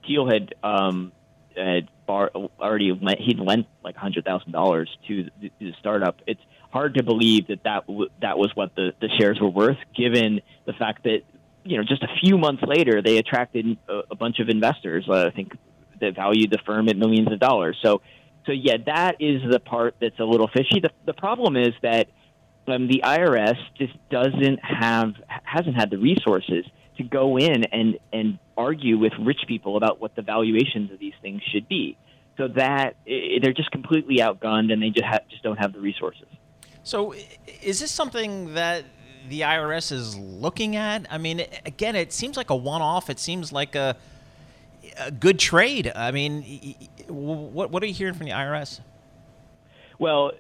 Thiel 0.06 0.28
had 0.28 0.54
um, 0.64 1.12
had 1.56 1.90
already 2.10 2.92
he'd 3.20 3.40
lent 3.40 3.68
like 3.84 3.96
hundred 3.96 4.26
thousand 4.26 4.52
dollars 4.52 4.90
to 5.08 5.30
the, 5.42 5.52
the 5.60 5.74
startup. 5.80 6.18
It's 6.28 6.42
hard 6.72 6.96
to 6.96 7.04
believe 7.04 7.48
that 7.48 7.64
that 7.64 7.88
w- 7.88 8.10
that 8.22 8.38
was 8.38 8.52
what 8.56 8.76
the, 8.76 8.94
the 9.02 9.10
shares 9.20 9.40
were 9.40 9.50
worth, 9.50 9.78
given 9.96 10.42
the 10.66 10.74
fact 10.74 11.04
that 11.04 11.20
you 11.64 11.78
know 11.78 11.84
just 11.84 12.04
a 12.04 12.10
few 12.22 12.38
months 12.38 12.64
later 12.66 13.02
they 13.02 13.18
attracted 13.18 13.78
a, 13.88 14.02
a 14.12 14.16
bunch 14.16 14.40
of 14.40 14.50
investors. 14.50 15.06
Uh, 15.10 15.28
I 15.28 15.32
think 15.32 15.54
that 16.02 16.16
valued 16.16 16.52
the 16.52 16.60
firm 16.66 16.90
at 16.90 16.98
millions 16.98 17.32
of 17.32 17.40
dollars. 17.40 17.78
So, 17.84 18.02
so 18.46 18.52
yeah, 18.52 18.78
that 18.86 19.18
is 19.20 19.42
the 19.50 19.60
part 19.60 19.96
that's 20.00 20.20
a 20.20 20.24
little 20.24 20.48
fishy. 20.48 20.80
The, 20.82 20.92
the 21.06 21.14
problem 21.14 21.58
is 21.58 21.74
that 21.82 22.08
um, 22.68 22.88
the 22.88 23.02
IRS 23.04 23.58
just 23.78 23.94
doesn't 24.10 24.60
have 24.64 25.14
hasn't 25.44 25.76
had 25.76 25.90
the 25.90 25.98
resources 25.98 26.66
to 26.98 27.04
go 27.04 27.38
in 27.38 27.64
and 27.66 27.98
and 28.14 28.40
argue 28.60 28.98
with 28.98 29.14
rich 29.20 29.40
people 29.48 29.78
about 29.78 30.02
what 30.02 30.16
the 30.16 30.22
valuations 30.22 30.92
of 30.92 31.00
these 31.00 31.14
things 31.22 31.42
should 31.52 31.68
be. 31.70 31.98
So 32.38 32.48
that 32.50 32.96
they're 33.06 33.54
just 33.54 33.72
completely 33.72 34.18
outgunned, 34.18 34.72
and 34.72 34.82
they 34.82 34.90
just 34.92 35.06
ha- 35.06 35.20
just 35.30 35.44
don't 35.44 35.58
have 35.58 35.74
the 35.74 35.80
resources. 35.80 36.28
So, 36.84 37.14
is 37.62 37.82
this 37.82 37.92
something 37.92 38.54
that 38.54 38.86
the 39.28 39.42
IRS 39.42 39.92
is 39.92 40.18
looking 40.18 40.78
at? 40.78 41.06
I 41.10 41.18
mean, 41.18 41.46
again, 41.66 41.98
it 41.98 42.14
seems 42.14 42.38
like 42.38 42.50
a 42.50 42.56
one-off. 42.56 43.10
It 43.10 43.20
seems 43.20 43.52
like 43.52 43.76
a, 43.76 43.98
a 44.98 45.12
good 45.12 45.38
trade. 45.38 45.92
I 45.94 46.12
mean, 46.12 46.76
what 47.08 47.72
what 47.72 47.84
are 47.84 47.88
you 47.88 47.94
hearing 47.94 48.14
from 48.14 48.26
the 48.26 48.32
IRS? 48.32 48.80
Well, 49.98 50.32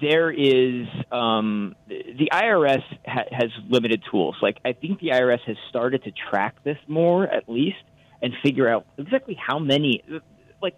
there 0.00 0.30
is 0.30 0.86
um, 1.12 1.74
the 1.88 2.28
IRS 2.32 2.82
ha- 3.06 3.28
has 3.30 3.50
limited 3.68 4.02
tools. 4.10 4.36
Like 4.42 4.58
I 4.64 4.72
think 4.72 5.00
the 5.00 5.08
IRS 5.08 5.40
has 5.46 5.56
started 5.68 6.04
to 6.04 6.12
track 6.30 6.56
this 6.64 6.78
more, 6.88 7.26
at 7.26 7.48
least, 7.48 7.82
and 8.22 8.32
figure 8.42 8.68
out 8.68 8.86
exactly 8.98 9.36
how 9.40 9.58
many. 9.58 10.02
Like 10.60 10.76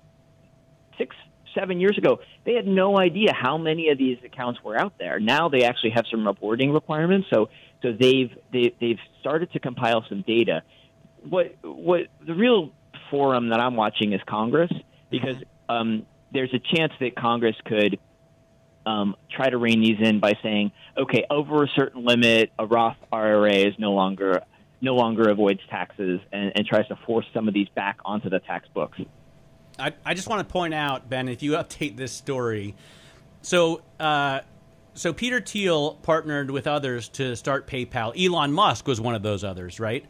six, 0.99 1.15
seven 1.55 1.81
years 1.81 1.97
ago, 1.99 2.21
they 2.45 2.55
had 2.55 2.67
no 2.67 2.99
idea 2.99 3.33
how 3.33 3.59
many 3.59 3.89
of 3.91 3.99
these 3.99 4.19
accounts 4.25 4.61
were 4.63 4.79
out 4.79 4.95
there. 4.99 5.19
Now 5.21 5.49
they 5.49 5.65
actually 5.65 5.91
have 5.91 6.05
some 6.11 6.27
reporting 6.27 6.73
requirements, 6.73 7.29
so 7.33 7.49
so 7.83 7.93
they've 7.93 8.31
they, 8.53 8.75
they've 8.81 8.99
started 9.21 9.53
to 9.53 9.61
compile 9.61 10.05
some 10.09 10.23
data. 10.27 10.63
What 11.29 11.57
what 11.63 12.03
the 12.25 12.35
real 12.35 12.73
forum 13.11 13.51
that 13.51 13.61
I'm 13.61 13.77
watching 13.77 14.13
is 14.13 14.21
Congress 14.27 14.73
because 15.11 15.37
um, 15.69 16.07
there's 16.33 16.53
a 16.53 16.77
chance 16.77 16.93
that 17.01 17.17
Congress 17.17 17.57
could 17.65 17.99
um, 18.87 19.17
try 19.31 19.51
to 19.51 19.59
rein 19.59 19.81
these 19.81 19.99
in 20.01 20.21
by 20.21 20.35
saying, 20.43 20.73
okay, 20.97 21.27
over 21.29 21.65
a 21.65 21.69
certain 21.77 22.05
limit, 22.05 22.53
a 22.59 22.67
Roth 22.67 22.97
IRA 23.13 23.53
is 23.53 23.75
no 23.79 23.93
longer 23.93 24.43
no 24.81 24.95
longer 24.95 25.31
avoids 25.31 25.61
taxes 25.71 26.21
and, 26.33 26.53
and 26.55 26.67
tries 26.67 26.87
to 26.87 26.97
force 27.07 27.25
some 27.33 27.49
of 27.49 27.55
these 27.55 27.69
back 27.71 27.99
onto 28.05 28.29
the 28.29 28.39
tax 28.41 28.69
books. 28.75 28.99
I, 29.79 29.93
I 30.05 30.13
just 30.13 30.29
want 30.29 30.47
to 30.47 30.53
point 30.53 30.75
out, 30.75 31.09
Ben, 31.09 31.29
if 31.29 31.43
you 31.43 31.53
update 31.53 31.97
this 31.97 32.13
story, 32.13 32.75
so 33.43 33.83
uh, 33.99 34.41
so 34.95 35.13
Peter 35.13 35.41
Thiel 35.41 35.95
partnered 36.03 36.51
with 36.51 36.67
others 36.67 37.09
to 37.11 37.37
start 37.37 37.67
PayPal. 37.67 38.15
Elon 38.19 38.53
Musk 38.53 38.87
was 38.87 39.01
one 39.01 39.15
of 39.15 39.23
those 39.23 39.45
others, 39.45 39.79
right? 39.79 40.05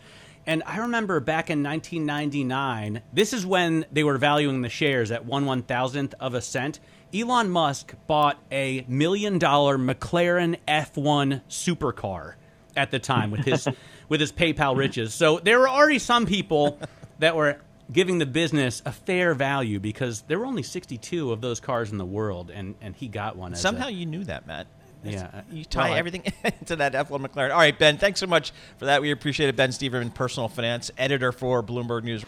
And 0.46 0.62
I 0.64 0.78
remember 0.78 1.18
back 1.18 1.50
in 1.50 1.64
1999, 1.64 3.02
this 3.12 3.32
is 3.32 3.44
when 3.44 3.84
they 3.90 4.04
were 4.04 4.16
valuing 4.16 4.62
the 4.62 4.68
shares 4.68 5.10
at 5.10 5.24
one 5.24 5.44
one 5.44 5.62
thousandth 5.62 6.14
of 6.20 6.34
a 6.34 6.40
cent. 6.40 6.78
Elon 7.16 7.48
Musk 7.48 7.94
bought 8.06 8.38
a 8.50 8.84
million 8.88 9.38
dollar 9.38 9.78
McLaren 9.78 10.58
F1 10.68 11.40
supercar 11.48 12.34
at 12.76 12.90
the 12.90 12.98
time 12.98 13.30
with 13.30 13.44
his 13.44 13.66
with 14.08 14.20
his 14.20 14.32
PayPal 14.32 14.76
riches. 14.76 15.14
So 15.14 15.38
there 15.38 15.58
were 15.58 15.68
already 15.68 15.98
some 15.98 16.26
people 16.26 16.78
that 17.18 17.34
were 17.34 17.58
giving 17.90 18.18
the 18.18 18.26
business 18.26 18.82
a 18.84 18.92
fair 18.92 19.34
value 19.34 19.80
because 19.80 20.22
there 20.22 20.38
were 20.38 20.46
only 20.46 20.62
62 20.62 21.32
of 21.32 21.40
those 21.40 21.60
cars 21.60 21.92
in 21.92 21.98
the 21.98 22.04
world, 22.06 22.50
and, 22.50 22.74
and 22.80 22.94
he 22.94 23.08
got 23.08 23.36
one. 23.36 23.54
Somehow 23.54 23.86
a, 23.86 23.90
you 23.90 24.06
knew 24.06 24.24
that, 24.24 24.46
Matt. 24.46 24.66
Yeah, 25.04 25.42
you 25.52 25.64
tie 25.64 25.90
well, 25.90 25.98
everything 25.98 26.24
into 26.44 26.76
that 26.76 26.92
F1 26.92 27.24
McLaren. 27.24 27.52
All 27.52 27.58
right, 27.58 27.78
Ben, 27.78 27.96
thanks 27.96 28.18
so 28.18 28.26
much 28.26 28.52
for 28.76 28.86
that. 28.86 29.02
We 29.02 29.12
appreciate 29.12 29.48
it. 29.48 29.54
Ben 29.54 29.70
Steverman, 29.70 30.12
personal 30.12 30.48
finance 30.48 30.90
editor 30.98 31.30
for 31.30 31.62
Bloomberg 31.62 32.02
News. 32.02 32.24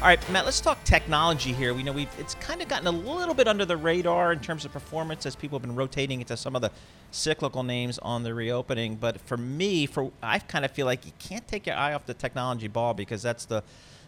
All 0.00 0.04
right, 0.04 0.30
Matt, 0.30 0.44
let's 0.44 0.60
talk 0.60 0.82
technology 0.84 1.52
here. 1.52 1.74
We 1.74 1.82
know 1.82 1.90
we've 1.90 2.08
it's 2.20 2.36
kind 2.36 2.62
of 2.62 2.68
gotten 2.68 2.86
a 2.86 2.92
little 2.92 3.34
bit 3.34 3.48
under 3.48 3.64
the 3.64 3.76
radar 3.76 4.32
in 4.32 4.38
terms 4.38 4.64
of 4.64 4.72
performance 4.72 5.26
as 5.26 5.34
people 5.34 5.58
have 5.58 5.66
been 5.66 5.74
rotating 5.74 6.20
into 6.20 6.36
some 6.36 6.54
of 6.54 6.62
the 6.62 6.70
cyclical 7.10 7.64
names 7.64 7.98
on 7.98 8.22
the 8.22 8.32
reopening. 8.32 8.94
But 8.94 9.20
for 9.20 9.36
me, 9.36 9.86
for 9.86 10.12
I 10.22 10.38
kind 10.38 10.64
of 10.64 10.70
feel 10.70 10.86
like 10.86 11.04
you 11.04 11.10
can't 11.18 11.46
take 11.48 11.66
your 11.66 11.74
eye 11.74 11.94
off 11.94 12.06
the 12.06 12.14
technology 12.14 12.68
ball 12.68 12.94
because 12.94 13.22
that's 13.22 13.44
the 13.44 13.64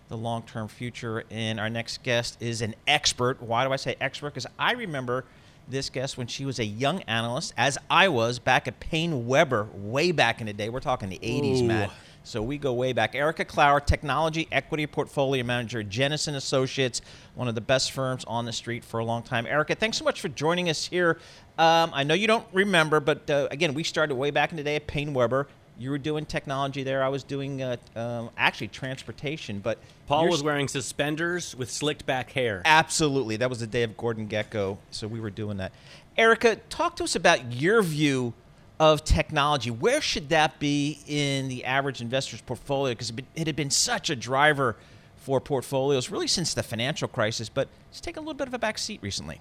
the 0.07 0.17
long-term 0.17 0.69
future. 0.69 1.25
And 1.29 1.59
our 1.59 1.69
next 1.69 2.05
guest 2.05 2.41
is 2.41 2.63
an 2.63 2.77
expert. 2.87 3.43
Why 3.43 3.65
do 3.65 3.73
I 3.73 3.77
say 3.77 3.97
expert? 4.01 4.31
Because 4.31 4.47
I 4.61 4.75
remember 4.75 5.25
this 5.69 5.91
guest 5.91 6.17
when 6.17 6.29
she 6.29 6.45
was 6.45 6.61
a 6.61 6.65
young 6.65 7.03
analyst, 7.03 7.53
as 7.57 7.79
I 7.91 8.09
was 8.09 8.39
back 8.39 8.69
at 8.69 8.79
PaineWebber 8.79 9.75
way 9.75 10.13
back 10.13 10.41
in 10.41 10.47
the 10.47 10.53
day. 10.53 10.69
We're 10.69 10.79
talking 10.79 11.09
the 11.09 11.19
80s, 11.19 11.63
Ooh. 11.63 11.65
Matt. 11.65 11.91
So 12.23 12.43
we 12.43 12.59
go 12.59 12.73
way 12.73 12.93
back. 12.93 13.15
Erika 13.15 13.45
Klauer, 13.45 13.85
Technology 13.85 14.47
Equity 14.53 14.87
Portfolio 14.87 15.43
Manager, 15.43 15.83
Jennison 15.83 16.35
Associates, 16.35 17.01
one 17.35 17.49
of 17.49 17.55
the 17.55 17.61
best 17.61 17.93
firms 17.93 18.25
on 18.27 18.45
the 18.45 18.53
street 18.53 18.85
for 18.85 19.01
a 19.01 19.05
long 19.05 19.23
time. 19.23 19.47
Erika, 19.47 19.75
thanks 19.75 19.97
so 19.97 20.05
much 20.05 20.21
for 20.21 20.29
joining 20.29 20.69
us 20.69 20.87
here. 20.87 21.19
Um, 21.59 21.91
I 21.95 22.05
know 22.05 22.15
you 22.15 22.27
don't 22.27 22.47
remember, 22.53 23.01
but 23.01 23.29
uh, 23.31 23.49
again, 23.51 23.75
we 23.75 23.85
started 23.85 24.15
way 24.15 24.31
back 24.31 24.51
in 24.51 24.57
the 24.57 24.63
day 24.63 24.77
at 24.77 24.87
PaineWebber. 24.87 25.47
You 25.79 25.91
were 25.91 25.99
doing 25.99 26.27
technology 26.27 26.83
there. 26.83 27.03
I 27.03 27.09
was 27.09 27.25
doing 27.25 27.63
uh, 27.63 27.77
um, 27.97 28.29
actually 28.37 28.69
transportation, 28.69 29.61
but 29.61 29.79
Paul 30.07 30.29
was 30.29 30.43
wearing 30.43 30.69
suspenders 30.69 31.57
with 31.57 31.71
slicked 31.71 32.05
back 32.05 32.33
hair. 32.33 32.61
Absolutely. 32.67 33.39
That 33.39 33.49
was 33.49 33.61
the 33.61 33.67
day 33.67 33.83
of 33.83 33.97
Gordon 33.97 34.29
Gekko. 34.29 34.77
So 34.91 35.09
we 35.09 35.21
were 35.21 35.31
doing 35.31 35.57
that. 35.57 35.73
Erika, 36.19 36.57
talk 36.69 36.97
to 36.97 37.05
us 37.05 37.17
about 37.17 37.55
your 37.55 37.81
view 37.83 38.35
of 38.81 39.05
technology. 39.05 39.71
Where 39.71 40.01
should 40.01 40.31
that 40.31 40.59
be 40.59 41.01
in 41.07 41.49
the 41.49 41.67
average 41.67 42.01
investor's 42.01 42.41
portfolio? 42.41 42.95
Because 42.95 43.13
it 43.37 43.47
had 43.47 43.55
been 43.55 43.71
such 43.71 44.09
a 44.09 44.17
driver 44.17 44.75
for 45.19 45.39
portfolios 45.39 46.11
really 46.11 46.27
since 46.27 46.55
the 46.55 46.63
financial 46.63 47.07
crisis, 47.07 47.51
but 47.51 47.69
it's 47.91 48.01
taken 48.01 48.21
a 48.21 48.23
little 48.23 48.39
bit 48.39 48.49
of 48.49 48.55
a 48.55 48.59
back 48.59 48.79
seat 48.79 48.99
recently. 49.03 49.39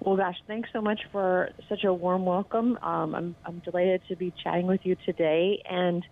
Well, 0.00 0.16
gosh, 0.16 0.36
thanks 0.46 0.70
so 0.72 0.80
much 0.80 1.02
for 1.12 1.50
such 1.68 1.84
a 1.84 1.92
warm 1.92 2.24
welcome. 2.24 2.78
Um, 2.82 3.14
I'm, 3.14 3.36
I'm 3.44 3.58
delighted 3.58 4.00
to 4.08 4.16
be 4.16 4.32
chatting 4.42 4.66
with 4.66 4.84
you 4.84 4.96
today. 5.04 5.62
And, 5.68 6.04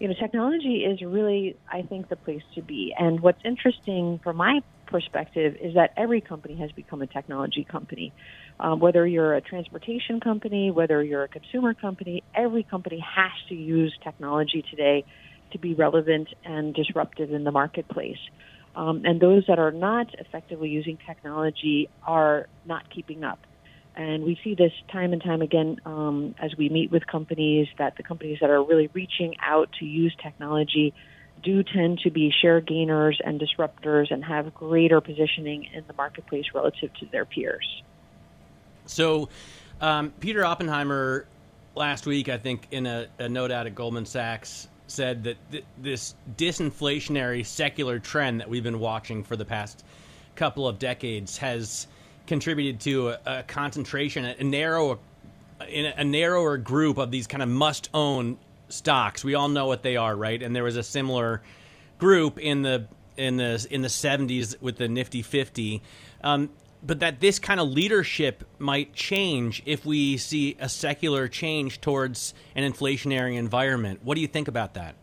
you 0.00 0.08
know, 0.08 0.14
technology 0.14 0.84
is 0.84 1.00
really, 1.00 1.56
I 1.70 1.82
think, 1.82 2.08
the 2.08 2.16
place 2.16 2.42
to 2.56 2.62
be. 2.62 2.92
And 2.98 3.20
what's 3.20 3.40
interesting 3.44 4.18
from 4.22 4.36
my 4.36 4.62
perspective 4.90 5.56
is 5.60 5.74
that 5.74 5.92
every 5.96 6.20
company 6.20 6.56
has 6.56 6.70
become 6.72 7.02
a 7.02 7.06
technology 7.06 7.66
company. 7.70 8.12
Um, 8.58 8.80
whether 8.80 9.06
you're 9.06 9.34
a 9.34 9.40
transportation 9.40 10.20
company, 10.20 10.70
whether 10.70 11.02
you're 11.02 11.24
a 11.24 11.28
consumer 11.28 11.74
company, 11.74 12.22
every 12.34 12.62
company 12.62 12.98
has 13.16 13.32
to 13.48 13.54
use 13.54 13.94
technology 14.02 14.64
today 14.70 15.04
to 15.52 15.58
be 15.58 15.74
relevant 15.74 16.28
and 16.44 16.74
disruptive 16.74 17.32
in 17.32 17.44
the 17.44 17.50
marketplace. 17.50 18.18
Um, 18.76 19.02
and 19.04 19.20
those 19.20 19.44
that 19.48 19.58
are 19.58 19.72
not 19.72 20.06
effectively 20.18 20.68
using 20.68 20.98
technology 21.06 21.88
are 22.06 22.48
not 22.64 22.88
keeping 22.94 23.24
up. 23.24 23.40
And 23.96 24.22
we 24.24 24.38
see 24.44 24.54
this 24.54 24.72
time 24.92 25.12
and 25.12 25.22
time 25.22 25.42
again 25.42 25.76
um, 25.84 26.34
as 26.40 26.52
we 26.56 26.68
meet 26.68 26.92
with 26.92 27.06
companies 27.06 27.66
that 27.78 27.96
the 27.96 28.02
companies 28.02 28.38
that 28.40 28.50
are 28.50 28.62
really 28.62 28.88
reaching 28.92 29.34
out 29.44 29.68
to 29.80 29.84
use 29.84 30.14
technology 30.22 30.94
do 31.42 31.62
tend 31.62 32.00
to 32.00 32.10
be 32.10 32.32
share 32.42 32.60
gainers 32.60 33.20
and 33.24 33.40
disruptors 33.40 34.10
and 34.10 34.24
have 34.24 34.54
greater 34.54 35.00
positioning 35.00 35.68
in 35.72 35.84
the 35.86 35.92
marketplace 35.94 36.46
relative 36.54 36.92
to 36.94 37.06
their 37.06 37.24
peers. 37.24 37.82
So, 38.86 39.28
um, 39.80 40.12
Peter 40.20 40.44
Oppenheimer 40.44 41.26
last 41.74 42.06
week, 42.06 42.28
I 42.28 42.38
think, 42.38 42.66
in 42.70 42.86
a, 42.86 43.06
a 43.18 43.28
note 43.28 43.50
out 43.50 43.66
at 43.66 43.74
Goldman 43.74 44.06
Sachs, 44.06 44.68
said 44.86 45.24
that 45.24 45.36
th- 45.52 45.64
this 45.80 46.14
disinflationary 46.36 47.46
secular 47.46 47.98
trend 47.98 48.40
that 48.40 48.48
we've 48.48 48.64
been 48.64 48.80
watching 48.80 49.22
for 49.22 49.36
the 49.36 49.44
past 49.44 49.84
couple 50.34 50.66
of 50.66 50.78
decades 50.78 51.38
has 51.38 51.86
contributed 52.26 52.80
to 52.80 53.10
a, 53.10 53.18
a 53.26 53.42
concentration, 53.44 54.24
a, 54.24 54.44
narrow, 54.44 54.98
a, 55.60 55.84
a 55.96 56.04
narrower 56.04 56.56
group 56.56 56.98
of 56.98 57.10
these 57.10 57.26
kind 57.26 57.42
of 57.42 57.48
must-own 57.48 58.36
stocks. 58.72 59.24
We 59.24 59.34
all 59.34 59.48
know 59.48 59.66
what 59.66 59.82
they 59.82 59.96
are, 59.96 60.14
right? 60.14 60.42
And 60.42 60.54
there 60.54 60.64
was 60.64 60.76
a 60.76 60.82
similar 60.82 61.42
group 61.98 62.38
in 62.38 62.62
the 62.62 62.86
in 63.16 63.36
the 63.36 63.66
in 63.70 63.82
the 63.82 63.88
70s 63.88 64.60
with 64.60 64.76
the 64.76 64.88
Nifty 64.88 65.22
50. 65.22 65.82
Um, 66.22 66.50
but 66.82 67.00
that 67.00 67.20
this 67.20 67.38
kind 67.38 67.60
of 67.60 67.68
leadership 67.68 68.44
might 68.58 68.94
change 68.94 69.62
if 69.66 69.84
we 69.84 70.16
see 70.16 70.56
a 70.58 70.68
secular 70.68 71.28
change 71.28 71.80
towards 71.80 72.32
an 72.54 72.70
inflationary 72.70 73.36
environment. 73.36 74.00
What 74.02 74.14
do 74.14 74.22
you 74.22 74.26
think 74.26 74.48
about 74.48 74.74
that? 74.74 74.94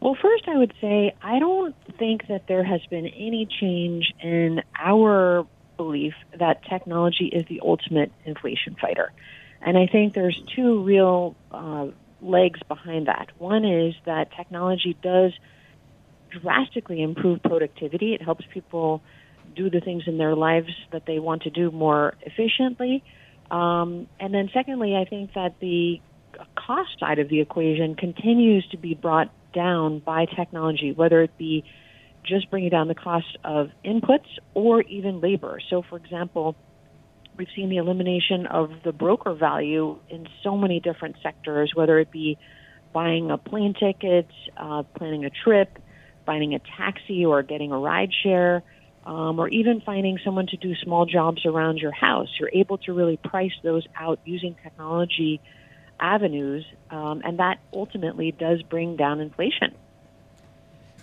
Well, 0.00 0.16
first, 0.20 0.46
I 0.48 0.56
would 0.56 0.74
say 0.80 1.14
I 1.22 1.38
don't 1.38 1.74
think 1.98 2.28
that 2.28 2.46
there 2.46 2.62
has 2.62 2.80
been 2.90 3.06
any 3.06 3.48
change 3.60 4.12
in 4.22 4.60
our 4.78 5.46
belief 5.76 6.14
that 6.38 6.62
technology 6.68 7.26
is 7.26 7.46
the 7.48 7.60
ultimate 7.64 8.12
inflation 8.24 8.76
fighter. 8.80 9.12
And 9.64 9.78
I 9.78 9.86
think 9.86 10.14
there's 10.14 10.40
two 10.54 10.82
real 10.82 11.34
uh, 11.50 11.86
legs 12.20 12.60
behind 12.68 13.08
that. 13.08 13.28
One 13.38 13.64
is 13.64 13.94
that 14.04 14.30
technology 14.36 14.96
does 15.02 15.32
drastically 16.30 17.02
improve 17.02 17.42
productivity, 17.42 18.12
it 18.14 18.22
helps 18.22 18.44
people 18.52 19.02
do 19.54 19.70
the 19.70 19.80
things 19.80 20.04
in 20.06 20.18
their 20.18 20.34
lives 20.34 20.72
that 20.92 21.06
they 21.06 21.18
want 21.18 21.42
to 21.42 21.50
do 21.50 21.70
more 21.70 22.14
efficiently. 22.22 23.04
Um, 23.50 24.08
and 24.18 24.34
then, 24.34 24.50
secondly, 24.52 24.96
I 24.96 25.08
think 25.08 25.34
that 25.34 25.60
the 25.60 26.00
cost 26.56 26.98
side 26.98 27.18
of 27.18 27.28
the 27.28 27.40
equation 27.40 27.94
continues 27.94 28.66
to 28.68 28.76
be 28.76 28.94
brought 28.94 29.30
down 29.52 30.00
by 30.00 30.26
technology, 30.26 30.92
whether 30.92 31.22
it 31.22 31.36
be 31.38 31.64
just 32.24 32.50
bringing 32.50 32.70
down 32.70 32.88
the 32.88 32.94
cost 32.94 33.36
of 33.44 33.70
inputs 33.84 34.26
or 34.54 34.82
even 34.82 35.20
labor. 35.20 35.60
So, 35.70 35.82
for 35.82 35.96
example, 35.96 36.56
we've 37.36 37.48
seen 37.54 37.68
the 37.68 37.78
elimination 37.78 38.46
of 38.46 38.70
the 38.84 38.92
broker 38.92 39.34
value 39.34 39.98
in 40.08 40.26
so 40.42 40.56
many 40.56 40.80
different 40.80 41.16
sectors, 41.22 41.72
whether 41.74 41.98
it 41.98 42.10
be 42.10 42.38
buying 42.92 43.30
a 43.30 43.38
plane 43.38 43.74
ticket, 43.74 44.28
uh, 44.56 44.82
planning 44.96 45.24
a 45.24 45.30
trip, 45.30 45.78
finding 46.26 46.54
a 46.54 46.60
taxi 46.76 47.24
or 47.24 47.42
getting 47.42 47.72
a 47.72 47.78
ride 47.78 48.10
share, 48.22 48.62
um, 49.04 49.38
or 49.38 49.48
even 49.48 49.82
finding 49.84 50.18
someone 50.24 50.46
to 50.46 50.56
do 50.56 50.74
small 50.76 51.04
jobs 51.04 51.44
around 51.44 51.78
your 51.78 51.92
house. 51.92 52.28
You're 52.38 52.50
able 52.52 52.78
to 52.78 52.92
really 52.92 53.16
price 53.16 53.52
those 53.62 53.86
out 53.96 54.20
using 54.24 54.56
technology 54.62 55.40
avenues, 56.00 56.64
um, 56.90 57.22
and 57.24 57.38
that 57.38 57.58
ultimately 57.72 58.32
does 58.32 58.62
bring 58.62 58.96
down 58.96 59.20
inflation. 59.20 59.74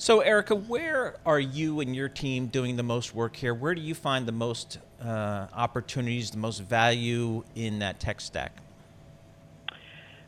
So, 0.01 0.22
Erika, 0.22 0.55
where 0.55 1.17
are 1.27 1.39
you 1.39 1.79
and 1.79 1.96
your 1.96 2.10
team 2.10 2.48
doing 2.48 2.75
the 2.75 2.81
most 2.81 3.13
work 3.13 3.36
here? 3.36 3.53
Where 3.53 3.75
do 3.75 3.81
you 3.81 3.93
find 3.93 4.25
the 4.25 4.31
most 4.31 4.79
uh, 5.00 5.46
opportunities, 5.53 6.31
the 6.31 6.39
most 6.39 6.63
value 6.63 7.43
in 7.53 7.77
that 7.79 8.00
tech 8.00 8.20
stack? 8.20 8.51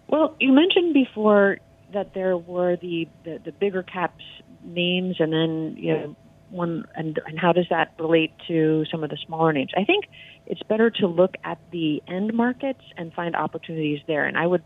Well, 0.07 0.35
you 0.39 0.51
mentioned 0.53 0.93
before 0.93 1.57
that 1.91 2.13
there 2.13 2.37
were 2.37 2.75
the, 2.75 3.07
the, 3.23 3.39
the 3.43 3.51
bigger 3.51 3.81
caps 3.81 4.23
names, 4.63 5.15
and 5.17 5.33
then 5.33 5.75
you 5.75 5.91
know 5.91 6.15
one, 6.51 6.85
and, 6.93 7.19
and 7.25 7.39
how 7.39 7.51
does 7.51 7.65
that 7.71 7.95
relate 7.97 8.31
to 8.49 8.85
some 8.91 9.03
of 9.03 9.09
the 9.09 9.17
smaller 9.25 9.51
names? 9.53 9.71
I 9.75 9.85
think 9.85 10.05
it's 10.45 10.61
better 10.61 10.91
to 10.91 11.07
look 11.07 11.33
at 11.43 11.57
the 11.71 12.03
end 12.07 12.31
markets 12.35 12.83
and 12.95 13.11
find 13.11 13.35
opportunities 13.35 14.01
there. 14.05 14.27
And 14.27 14.37
I 14.37 14.45
would 14.45 14.63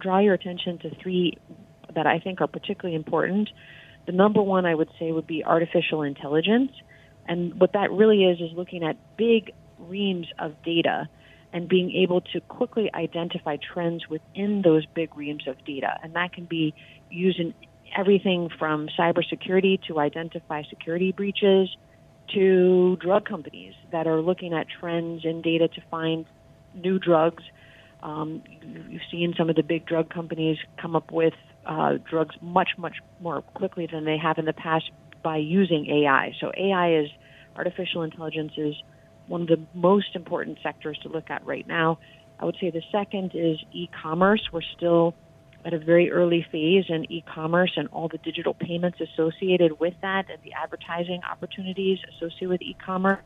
draw 0.00 0.18
your 0.18 0.34
attention 0.34 0.78
to 0.80 0.90
three 1.00 1.38
that 1.94 2.08
I 2.08 2.18
think 2.18 2.40
are 2.40 2.48
particularly 2.48 2.96
important. 2.96 3.50
The 4.08 4.14
number 4.14 4.40
one 4.40 4.64
I 4.64 4.74
would 4.74 4.88
say 4.98 5.12
would 5.12 5.26
be 5.26 5.44
artificial 5.44 6.00
intelligence. 6.00 6.72
And 7.26 7.60
what 7.60 7.74
that 7.74 7.90
really 7.92 8.24
is 8.24 8.40
is 8.40 8.56
looking 8.56 8.82
at 8.82 8.96
big 9.18 9.52
reams 9.78 10.26
of 10.38 10.54
data 10.62 11.10
and 11.52 11.68
being 11.68 11.94
able 11.94 12.22
to 12.22 12.40
quickly 12.40 12.90
identify 12.94 13.58
trends 13.58 14.08
within 14.08 14.62
those 14.62 14.86
big 14.86 15.14
reams 15.14 15.46
of 15.46 15.62
data. 15.66 15.98
And 16.02 16.14
that 16.14 16.32
can 16.32 16.46
be 16.46 16.72
used 17.10 17.38
in 17.38 17.52
everything 17.94 18.48
from 18.58 18.88
cybersecurity 18.98 19.86
to 19.88 19.98
identify 19.98 20.62
security 20.70 21.12
breaches 21.12 21.68
to 22.32 22.96
drug 23.02 23.28
companies 23.28 23.74
that 23.92 24.06
are 24.06 24.22
looking 24.22 24.54
at 24.54 24.68
trends 24.80 25.26
in 25.26 25.42
data 25.42 25.68
to 25.68 25.82
find 25.90 26.24
new 26.74 26.98
drugs. 26.98 27.44
Um, 28.02 28.42
you've 28.88 29.02
seen 29.10 29.34
some 29.36 29.50
of 29.50 29.56
the 29.56 29.62
big 29.62 29.84
drug 29.84 30.08
companies 30.08 30.56
come 30.80 30.96
up 30.96 31.12
with 31.12 31.34
uh, 31.68 31.98
drugs 32.08 32.34
much, 32.40 32.70
much 32.78 32.96
more 33.20 33.42
quickly 33.42 33.86
than 33.86 34.04
they 34.04 34.16
have 34.16 34.38
in 34.38 34.46
the 34.46 34.52
past 34.52 34.90
by 35.22 35.36
using 35.36 35.86
AI. 35.86 36.32
So 36.40 36.50
AI 36.56 37.00
is 37.00 37.10
artificial 37.54 38.02
intelligence 38.02 38.52
is 38.56 38.74
one 39.26 39.42
of 39.42 39.48
the 39.48 39.60
most 39.74 40.16
important 40.16 40.58
sectors 40.62 40.98
to 41.02 41.08
look 41.08 41.30
at 41.30 41.44
right 41.44 41.66
now. 41.68 41.98
I 42.40 42.46
would 42.46 42.56
say 42.60 42.70
the 42.70 42.82
second 42.90 43.32
is 43.34 43.58
e-commerce. 43.72 44.48
We're 44.50 44.62
still 44.76 45.14
at 45.64 45.74
a 45.74 45.78
very 45.78 46.10
early 46.10 46.46
phase 46.50 46.84
in 46.88 47.10
e-commerce 47.12 47.72
and 47.76 47.88
all 47.88 48.08
the 48.08 48.18
digital 48.18 48.54
payments 48.54 48.98
associated 49.00 49.78
with 49.78 49.94
that 50.00 50.30
and 50.30 50.40
the 50.42 50.52
advertising 50.52 51.20
opportunities 51.30 51.98
associated 52.16 52.48
with 52.48 52.62
e-commerce. 52.62 53.18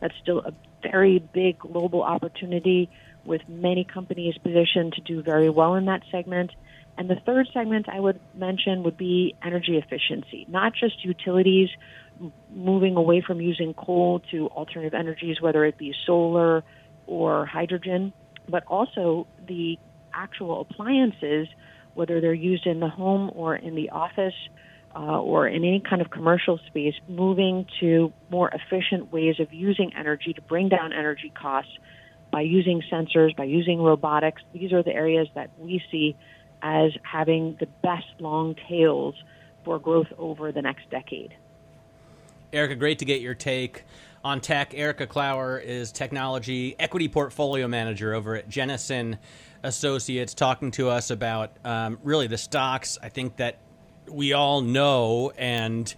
That's 0.00 0.14
still 0.22 0.38
a 0.38 0.52
very 0.82 1.18
big 1.18 1.58
global 1.58 2.02
opportunity 2.02 2.88
with 3.24 3.42
many 3.48 3.84
companies 3.84 4.38
positioned 4.38 4.94
to 4.94 5.02
do 5.02 5.22
very 5.22 5.50
well 5.50 5.74
in 5.74 5.86
that 5.86 6.02
segment. 6.10 6.52
And 6.98 7.08
the 7.08 7.16
third 7.24 7.48
segment 7.54 7.88
I 7.88 7.98
would 7.98 8.20
mention 8.34 8.82
would 8.82 8.96
be 8.96 9.34
energy 9.42 9.76
efficiency, 9.76 10.46
not 10.48 10.72
just 10.74 11.04
utilities 11.04 11.70
moving 12.54 12.96
away 12.96 13.22
from 13.26 13.40
using 13.40 13.72
coal 13.74 14.20
to 14.30 14.48
alternative 14.48 14.92
energies, 14.94 15.40
whether 15.40 15.64
it 15.64 15.78
be 15.78 15.94
solar 16.06 16.62
or 17.06 17.46
hydrogen, 17.46 18.12
but 18.48 18.64
also 18.66 19.26
the 19.46 19.78
actual 20.12 20.60
appliances, 20.60 21.48
whether 21.94 22.20
they're 22.20 22.34
used 22.34 22.66
in 22.66 22.80
the 22.80 22.88
home 22.88 23.30
or 23.34 23.56
in 23.56 23.74
the 23.74 23.90
office 23.90 24.34
uh, 24.94 25.20
or 25.20 25.46
in 25.46 25.64
any 25.64 25.80
kind 25.88 26.02
of 26.02 26.10
commercial 26.10 26.58
space, 26.66 26.94
moving 27.08 27.66
to 27.80 28.12
more 28.28 28.50
efficient 28.50 29.12
ways 29.12 29.36
of 29.38 29.52
using 29.52 29.92
energy 29.96 30.32
to 30.32 30.42
bring 30.42 30.68
down 30.68 30.92
energy 30.92 31.32
costs 31.34 31.72
by 32.32 32.40
using 32.40 32.82
sensors, 32.92 33.34
by 33.36 33.44
using 33.44 33.80
robotics. 33.80 34.42
These 34.52 34.72
are 34.72 34.82
the 34.82 34.92
areas 34.92 35.28
that 35.34 35.50
we 35.58 35.82
see 35.90 36.16
as 36.62 36.92
having 37.02 37.56
the 37.60 37.66
best 37.82 38.06
long 38.18 38.54
tails 38.68 39.14
for 39.64 39.78
growth 39.78 40.08
over 40.18 40.52
the 40.52 40.62
next 40.62 40.88
decade. 40.90 41.34
Erika, 42.52 42.74
great 42.74 42.98
to 42.98 43.04
get 43.04 43.20
your 43.20 43.34
take 43.34 43.84
on 44.24 44.40
tech. 44.40 44.74
Erika 44.74 45.06
Klauer 45.06 45.62
is 45.62 45.92
technology 45.92 46.74
equity 46.78 47.08
portfolio 47.08 47.68
manager 47.68 48.14
over 48.14 48.36
at 48.36 48.48
Jennison 48.48 49.18
Associates, 49.62 50.34
talking 50.34 50.70
to 50.72 50.88
us 50.88 51.10
about 51.10 51.52
um, 51.64 51.98
really 52.02 52.26
the 52.26 52.38
stocks. 52.38 52.98
I 53.02 53.08
think 53.08 53.36
that 53.36 53.58
we 54.08 54.32
all 54.32 54.60
know 54.60 55.32
and 55.36 55.94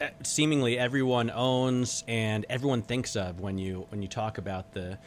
uh, 0.00 0.08
seemingly 0.22 0.78
everyone 0.78 1.30
owns 1.30 2.02
and 2.08 2.44
everyone 2.48 2.82
thinks 2.82 3.14
of 3.14 3.40
when 3.40 3.58
you 3.58 3.86
when 3.90 4.02
you 4.02 4.08
talk 4.08 4.38
about 4.38 4.72
the 4.72 4.98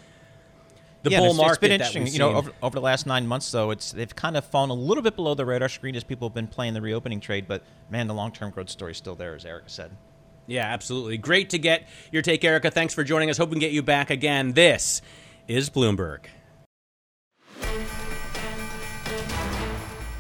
the 1.05 1.11
yeah, 1.11 1.19
bull 1.19 1.29
it's, 1.29 1.37
market. 1.37 1.51
It's 1.51 1.59
been 1.59 1.71
interesting. 1.71 2.07
You 2.07 2.19
know, 2.19 2.33
over, 2.33 2.51
over 2.61 2.75
the 2.75 2.81
last 2.81 3.05
nine 3.05 3.25
months, 3.27 3.49
though, 3.51 3.71
it's 3.71 3.93
they've 3.93 4.13
kind 4.13 4.35
of 4.35 4.43
fallen 4.43 4.71
a 4.71 4.73
little 4.73 5.03
bit 5.03 5.15
below 5.15 5.35
the 5.35 5.45
radar 5.45 5.69
screen 5.69 5.95
as 5.95 6.03
people 6.03 6.27
have 6.27 6.33
been 6.33 6.47
playing 6.47 6.73
the 6.73 6.81
reopening 6.81 7.21
trade. 7.21 7.47
But 7.47 7.63
man, 7.89 8.07
the 8.07 8.13
long 8.13 8.31
term 8.31 8.51
growth 8.51 8.69
story 8.69 8.91
is 8.91 8.97
still 8.97 9.15
there, 9.15 9.35
as 9.35 9.45
Erika 9.45 9.69
said. 9.69 9.95
Yeah, 10.47 10.65
absolutely. 10.65 11.17
Great 11.17 11.51
to 11.51 11.59
get 11.59 11.87
your 12.11 12.21
take, 12.21 12.43
Erika. 12.43 12.69
Thanks 12.69 12.93
for 12.93 13.03
joining 13.03 13.29
us. 13.29 13.37
Hope 13.37 13.49
we 13.49 13.53
can 13.53 13.59
get 13.59 13.71
you 13.71 13.81
back 13.81 14.09
again. 14.09 14.53
This 14.53 15.01
is 15.47 15.69
Bloomberg. 15.69 16.25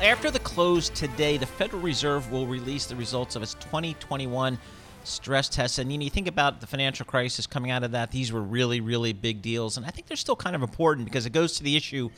After 0.01 0.29
the 0.29 0.39
close 0.39 0.89
today, 0.89 1.37
the 1.37 1.47
Federal 1.47 1.81
Reserve 1.81 2.31
will 2.31 2.45
release 2.45 2.85
the 2.85 2.95
results 2.95 3.35
of 3.35 3.41
its 3.41 3.55
2021 3.55 4.59
stress 5.07 5.49
tests. 5.49 5.79
And 5.79 5.91
you 6.03 6.09
think 6.09 6.27
about 6.27 6.61
the 6.61 6.67
financial 6.67 7.05
crisis 7.05 7.47
coming 7.47 7.71
out 7.71 7.83
of 7.83 7.91
that, 7.91 8.11
these 8.11 8.31
were 8.31 8.41
really, 8.41 8.81
really 8.81 9.13
big 9.13 9.41
deals. 9.41 9.77
And 9.77 9.85
I 9.85 9.89
think 9.89 10.07
they're 10.07 10.17
still 10.17 10.35
kind 10.35 10.55
of 10.55 10.61
important 10.61 11.05
because 11.05 11.25
it 11.25 11.31
goes 11.31 11.57
to 11.57 11.63
the 11.63 11.75
issue 11.75 12.09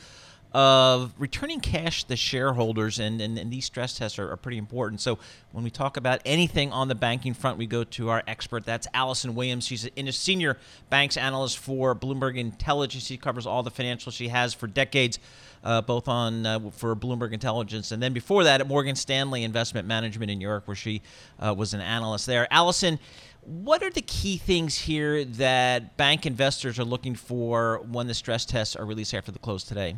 of 0.52 1.12
returning 1.18 1.60
cash 1.60 2.04
to 2.04 2.16
shareholders, 2.16 2.98
and, 2.98 3.20
and, 3.20 3.38
and 3.38 3.52
these 3.52 3.66
stress 3.66 3.98
tests 3.98 4.18
are, 4.18 4.32
are, 4.32 4.36
pretty 4.36 4.56
important. 4.56 5.00
So, 5.00 5.18
when 5.52 5.62
we 5.62 5.70
talk 5.70 5.98
about 5.98 6.22
anything 6.24 6.72
on 6.72 6.88
the 6.88 6.94
banking 6.94 7.34
front, 7.34 7.58
we 7.58 7.66
go 7.66 7.84
to 7.84 8.08
our 8.08 8.22
expert. 8.26 8.64
That's 8.64 8.86
Alison 8.94 9.34
Williams. 9.34 9.66
She's 9.66 9.86
a 9.94 10.12
senior 10.12 10.56
banks 10.88 11.18
analyst 11.18 11.58
for 11.58 11.94
Bloomberg 11.94 12.38
Intelligence. 12.38 13.04
She 13.04 13.18
covers 13.18 13.46
all 13.46 13.62
the 13.62 13.70
financials 13.70 14.14
she 14.14 14.28
has 14.28 14.54
for 14.54 14.66
decades, 14.66 15.18
uh, 15.64 15.80
both 15.82 16.08
on 16.08 16.46
uh, 16.46 16.70
for 16.70 16.94
Bloomberg 16.94 17.32
Intelligence, 17.32 17.92
and 17.92 18.02
then 18.02 18.12
before 18.12 18.44
that 18.44 18.60
at 18.60 18.66
Morgan 18.68 18.96
Stanley 18.96 19.44
Investment 19.44 19.86
Management 19.86 20.30
in 20.30 20.38
New 20.38 20.46
York, 20.46 20.66
where 20.66 20.74
she 20.74 21.02
uh, 21.38 21.54
was 21.56 21.74
an 21.74 21.80
analyst 21.80 22.26
there. 22.26 22.46
Alison. 22.50 22.98
What 23.44 23.82
are 23.82 23.88
the 23.88 24.02
key 24.02 24.36
things 24.36 24.76
here 24.76 25.24
that 25.24 25.96
bank 25.96 26.26
investors 26.26 26.78
are 26.78 26.84
looking 26.84 27.14
for 27.14 27.78
when 27.90 28.06
the 28.06 28.12
stress 28.12 28.44
tests 28.44 28.76
are 28.76 28.84
released 28.84 29.14
after 29.14 29.32
the 29.32 29.38
close 29.38 29.64
today? 29.64 29.96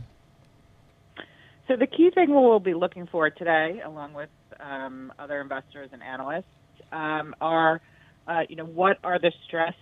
So 1.67 1.77
the 1.77 1.87
key 1.87 2.11
thing 2.11 2.35
we'll 2.35 2.61
be 2.61 2.75
looking 2.75 3.07
for 3.07 3.31
today, 3.31 3.81
along 3.85 4.13
with 4.13 4.29
um, 4.61 5.13
other 5.19 5.41
investors 5.41 5.91
and 5.93 6.03
analysts, 6.03 6.45
um, 6.93 7.35
are 7.41 7.81
uh, 8.27 8.43
you 8.49 8.57
know 8.57 8.65
what 8.65 8.99
are 9.03 9.19
the 9.19 9.33
stressed 9.47 9.77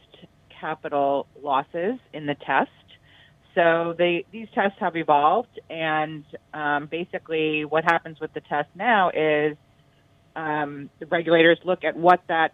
capital 0.61 1.27
losses 1.43 1.99
in 2.13 2.27
the 2.27 2.35
test. 2.35 2.71
So 3.55 3.95
they, 3.97 4.25
these 4.31 4.49
tests 4.55 4.79
have 4.81 4.97
evolved, 4.97 5.61
and 5.69 6.25
um, 6.55 6.87
basically 6.87 7.65
what 7.65 7.85
happens 7.85 8.21
with 8.21 8.33
the 8.33 8.41
test 8.41 8.69
now 8.75 9.11
is 9.11 9.57
um, 10.37 10.91
the 11.01 11.07
regulators 11.07 11.59
look 11.65 11.83
at 11.83 11.97
what 11.97 12.21
that 12.29 12.53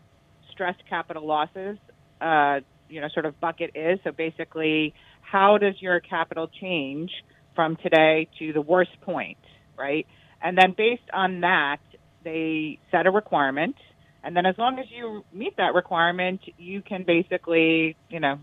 stressed 0.53 0.83
capital 0.89 1.27
losses, 1.27 1.77
uh, 2.21 2.61
you 2.89 3.01
know, 3.01 3.09
sort 3.13 3.27
of 3.27 3.39
bucket 3.41 3.73
is. 3.75 3.99
So 4.05 4.13
basically, 4.13 4.95
how 5.21 5.59
does 5.59 5.75
your 5.81 6.01
capital 6.01 6.49
change? 6.61 7.11
from 7.55 7.77
today 7.77 8.29
to 8.39 8.53
the 8.53 8.61
worst 8.61 9.01
point, 9.03 9.39
right? 9.79 10.07
And 10.43 10.59
then 10.59 10.75
based 10.77 11.09
on 11.13 11.41
that, 11.41 11.79
they 12.23 12.79
set 12.91 13.07
a 13.07 13.11
requirement. 13.11 13.77
And 14.23 14.37
then 14.37 14.47
as 14.47 14.57
long 14.59 14.79
as 14.79 14.87
you 14.91 15.25
meet 15.33 15.57
that 15.59 15.75
requirement, 15.75 16.41
you 16.59 16.83
can 16.83 17.05
basically, 17.05 17.97
you 18.09 18.21
know, 18.21 18.39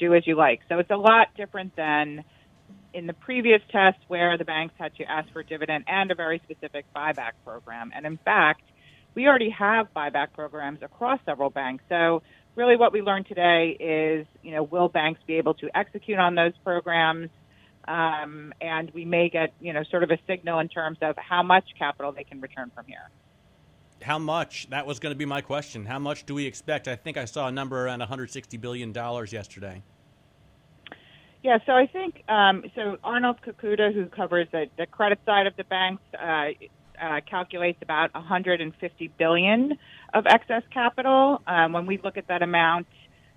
do 0.00 0.14
as 0.14 0.26
you 0.26 0.34
like. 0.36 0.60
So 0.68 0.78
it's 0.78 0.90
a 0.90 0.96
lot 0.96 1.28
different 1.36 1.76
than 1.76 2.24
in 2.92 3.06
the 3.06 3.12
previous 3.12 3.60
test 3.70 3.98
where 4.08 4.36
the 4.36 4.44
banks 4.44 4.74
had 4.78 4.94
to 4.96 5.04
ask 5.04 5.32
for 5.32 5.40
a 5.40 5.44
dividend 5.44 5.84
and 5.86 6.10
a 6.10 6.14
very 6.14 6.40
specific 6.44 6.86
buyback 6.94 7.32
program. 7.44 7.92
And 7.94 8.04
in 8.04 8.18
fact, 8.24 8.62
we 9.14 9.26
already 9.28 9.50
have 9.50 9.86
buyback 9.94 10.32
programs 10.34 10.80
across 10.82 11.20
several 11.24 11.50
banks. 11.50 11.84
So 11.88 12.22
really 12.56 12.76
what 12.76 12.92
we 12.92 13.02
learned 13.02 13.26
today 13.26 13.76
is, 13.78 14.26
you 14.42 14.52
know, 14.52 14.64
will 14.64 14.88
banks 14.88 15.20
be 15.26 15.34
able 15.34 15.54
to 15.54 15.68
execute 15.76 16.18
on 16.18 16.34
those 16.34 16.52
programs? 16.64 17.30
um, 17.88 18.52
and 18.60 18.90
we 18.92 19.04
may 19.04 19.28
get 19.28 19.52
you 19.60 19.72
know 19.72 19.82
sort 19.90 20.02
of 20.02 20.10
a 20.10 20.18
signal 20.26 20.58
in 20.60 20.68
terms 20.68 20.98
of 21.02 21.16
how 21.16 21.42
much 21.42 21.64
capital 21.78 22.12
they 22.12 22.24
can 22.24 22.40
return 22.40 22.70
from 22.74 22.84
here. 22.86 23.10
How 24.02 24.18
much? 24.18 24.68
That 24.70 24.86
was 24.86 24.98
going 24.98 25.12
to 25.12 25.18
be 25.18 25.24
my 25.24 25.40
question. 25.40 25.86
How 25.86 25.98
much 25.98 26.24
do 26.24 26.34
we 26.34 26.46
expect? 26.46 26.88
I 26.88 26.96
think 26.96 27.16
I 27.16 27.24
saw 27.24 27.48
a 27.48 27.52
number 27.52 27.84
around 27.84 28.00
160 28.00 28.56
billion 28.56 28.92
dollars 28.92 29.32
yesterday. 29.32 29.82
Yeah, 31.42 31.58
so 31.64 31.72
I 31.72 31.86
think 31.86 32.22
um, 32.28 32.64
so. 32.74 32.98
Arnold 33.02 33.38
Kakuda, 33.46 33.94
who 33.94 34.06
covers 34.06 34.46
the, 34.52 34.66
the 34.76 34.86
credit 34.86 35.20
side 35.24 35.46
of 35.46 35.56
the 35.56 35.64
banks, 35.64 36.02
uh, 36.14 36.48
uh, 37.00 37.20
calculates 37.28 37.78
about 37.80 38.12
150 38.12 39.08
billion 39.18 39.78
of 40.12 40.26
excess 40.26 40.62
capital. 40.70 41.40
Um, 41.46 41.72
when 41.72 41.86
we 41.86 41.98
look 41.98 42.18
at 42.18 42.28
that 42.28 42.42
amount, 42.42 42.86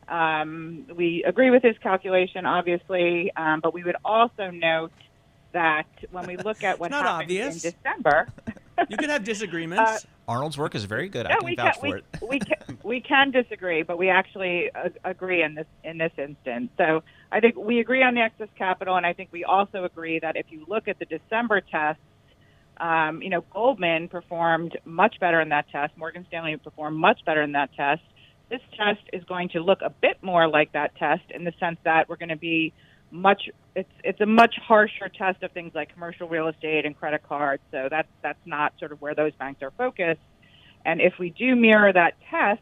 um, 0.09 0.85
we 0.93 1.23
agree 1.25 1.49
with 1.49 1.63
his 1.63 1.77
calculation, 1.77 2.45
obviously, 2.45 3.31
um, 3.37 3.61
but 3.61 3.73
we 3.73 3.83
would 3.83 3.95
also 4.03 4.51
note 4.51 4.91
that 5.53 5.87
when 6.11 6.27
we 6.27 6.35
look 6.35 6.63
at 6.63 6.79
what 6.81 6.91
happened 6.91 7.23
obvious. 7.23 7.63
in 7.63 7.71
December, 7.71 8.27
you 8.89 8.97
can 8.97 9.09
have 9.09 9.23
disagreements. 9.23 10.05
Uh, 10.05 10.31
Arnold's 10.31 10.57
work 10.57 10.75
is 10.75 10.85
very 10.85 11.09
good. 11.09 11.25
Yeah, 11.27 11.35
I 11.35 11.39
can 11.39 11.45
we 11.45 11.55
vouch 11.55 11.73
can, 11.73 11.81
for 11.81 11.87
we, 11.87 11.97
it. 11.97 12.05
we, 12.21 12.39
can, 12.39 12.77
we 12.83 13.01
can 13.01 13.31
disagree, 13.31 13.83
but 13.83 13.97
we 13.97 14.09
actually 14.09 14.71
uh, 14.73 14.89
agree 15.03 15.43
in 15.43 15.55
this 15.55 15.67
in 15.83 15.97
this 15.97 16.11
instance. 16.17 16.69
So 16.77 17.03
I 17.31 17.39
think 17.39 17.57
we 17.57 17.79
agree 17.79 18.03
on 18.03 18.15
the 18.15 18.21
excess 18.21 18.49
capital, 18.57 18.95
and 18.95 19.05
I 19.05 19.13
think 19.13 19.29
we 19.31 19.43
also 19.43 19.83
agree 19.83 20.19
that 20.19 20.35
if 20.35 20.45
you 20.49 20.65
look 20.67 20.87
at 20.87 20.99
the 20.99 21.05
December 21.05 21.61
tests, 21.61 22.01
um, 22.77 23.21
you 23.21 23.29
know, 23.29 23.43
Goldman 23.51 24.07
performed 24.07 24.77
much 24.85 25.19
better 25.19 25.41
in 25.41 25.49
that 25.49 25.69
test. 25.69 25.97
Morgan 25.97 26.25
Stanley 26.27 26.55
performed 26.57 26.97
much 26.97 27.19
better 27.25 27.41
in 27.41 27.51
that 27.53 27.73
test 27.75 28.01
this 28.49 28.61
test 28.77 29.01
is 29.11 29.23
going 29.23 29.49
to 29.49 29.61
look 29.61 29.81
a 29.81 29.89
bit 29.89 30.21
more 30.21 30.47
like 30.47 30.71
that 30.73 30.95
test 30.97 31.23
in 31.31 31.43
the 31.43 31.53
sense 31.59 31.77
that 31.85 32.07
we're 32.07 32.17
going 32.17 32.29
to 32.29 32.35
be 32.35 32.71
much 33.13 33.49
it's 33.75 33.89
it's 34.03 34.19
a 34.21 34.25
much 34.25 34.55
harsher 34.67 35.07
test 35.07 35.41
of 35.43 35.51
things 35.51 35.71
like 35.75 35.93
commercial 35.93 36.27
real 36.27 36.47
estate 36.47 36.85
and 36.85 36.97
credit 36.97 37.21
cards 37.27 37.61
so 37.71 37.87
that's 37.89 38.07
that's 38.23 38.39
not 38.45 38.73
sort 38.79 38.91
of 38.91 38.99
where 39.01 39.13
those 39.13 39.31
banks 39.35 39.61
are 39.61 39.71
focused 39.77 40.19
and 40.83 40.99
if 40.99 41.13
we 41.19 41.29
do 41.29 41.55
mirror 41.55 41.93
that 41.93 42.13
test 42.29 42.59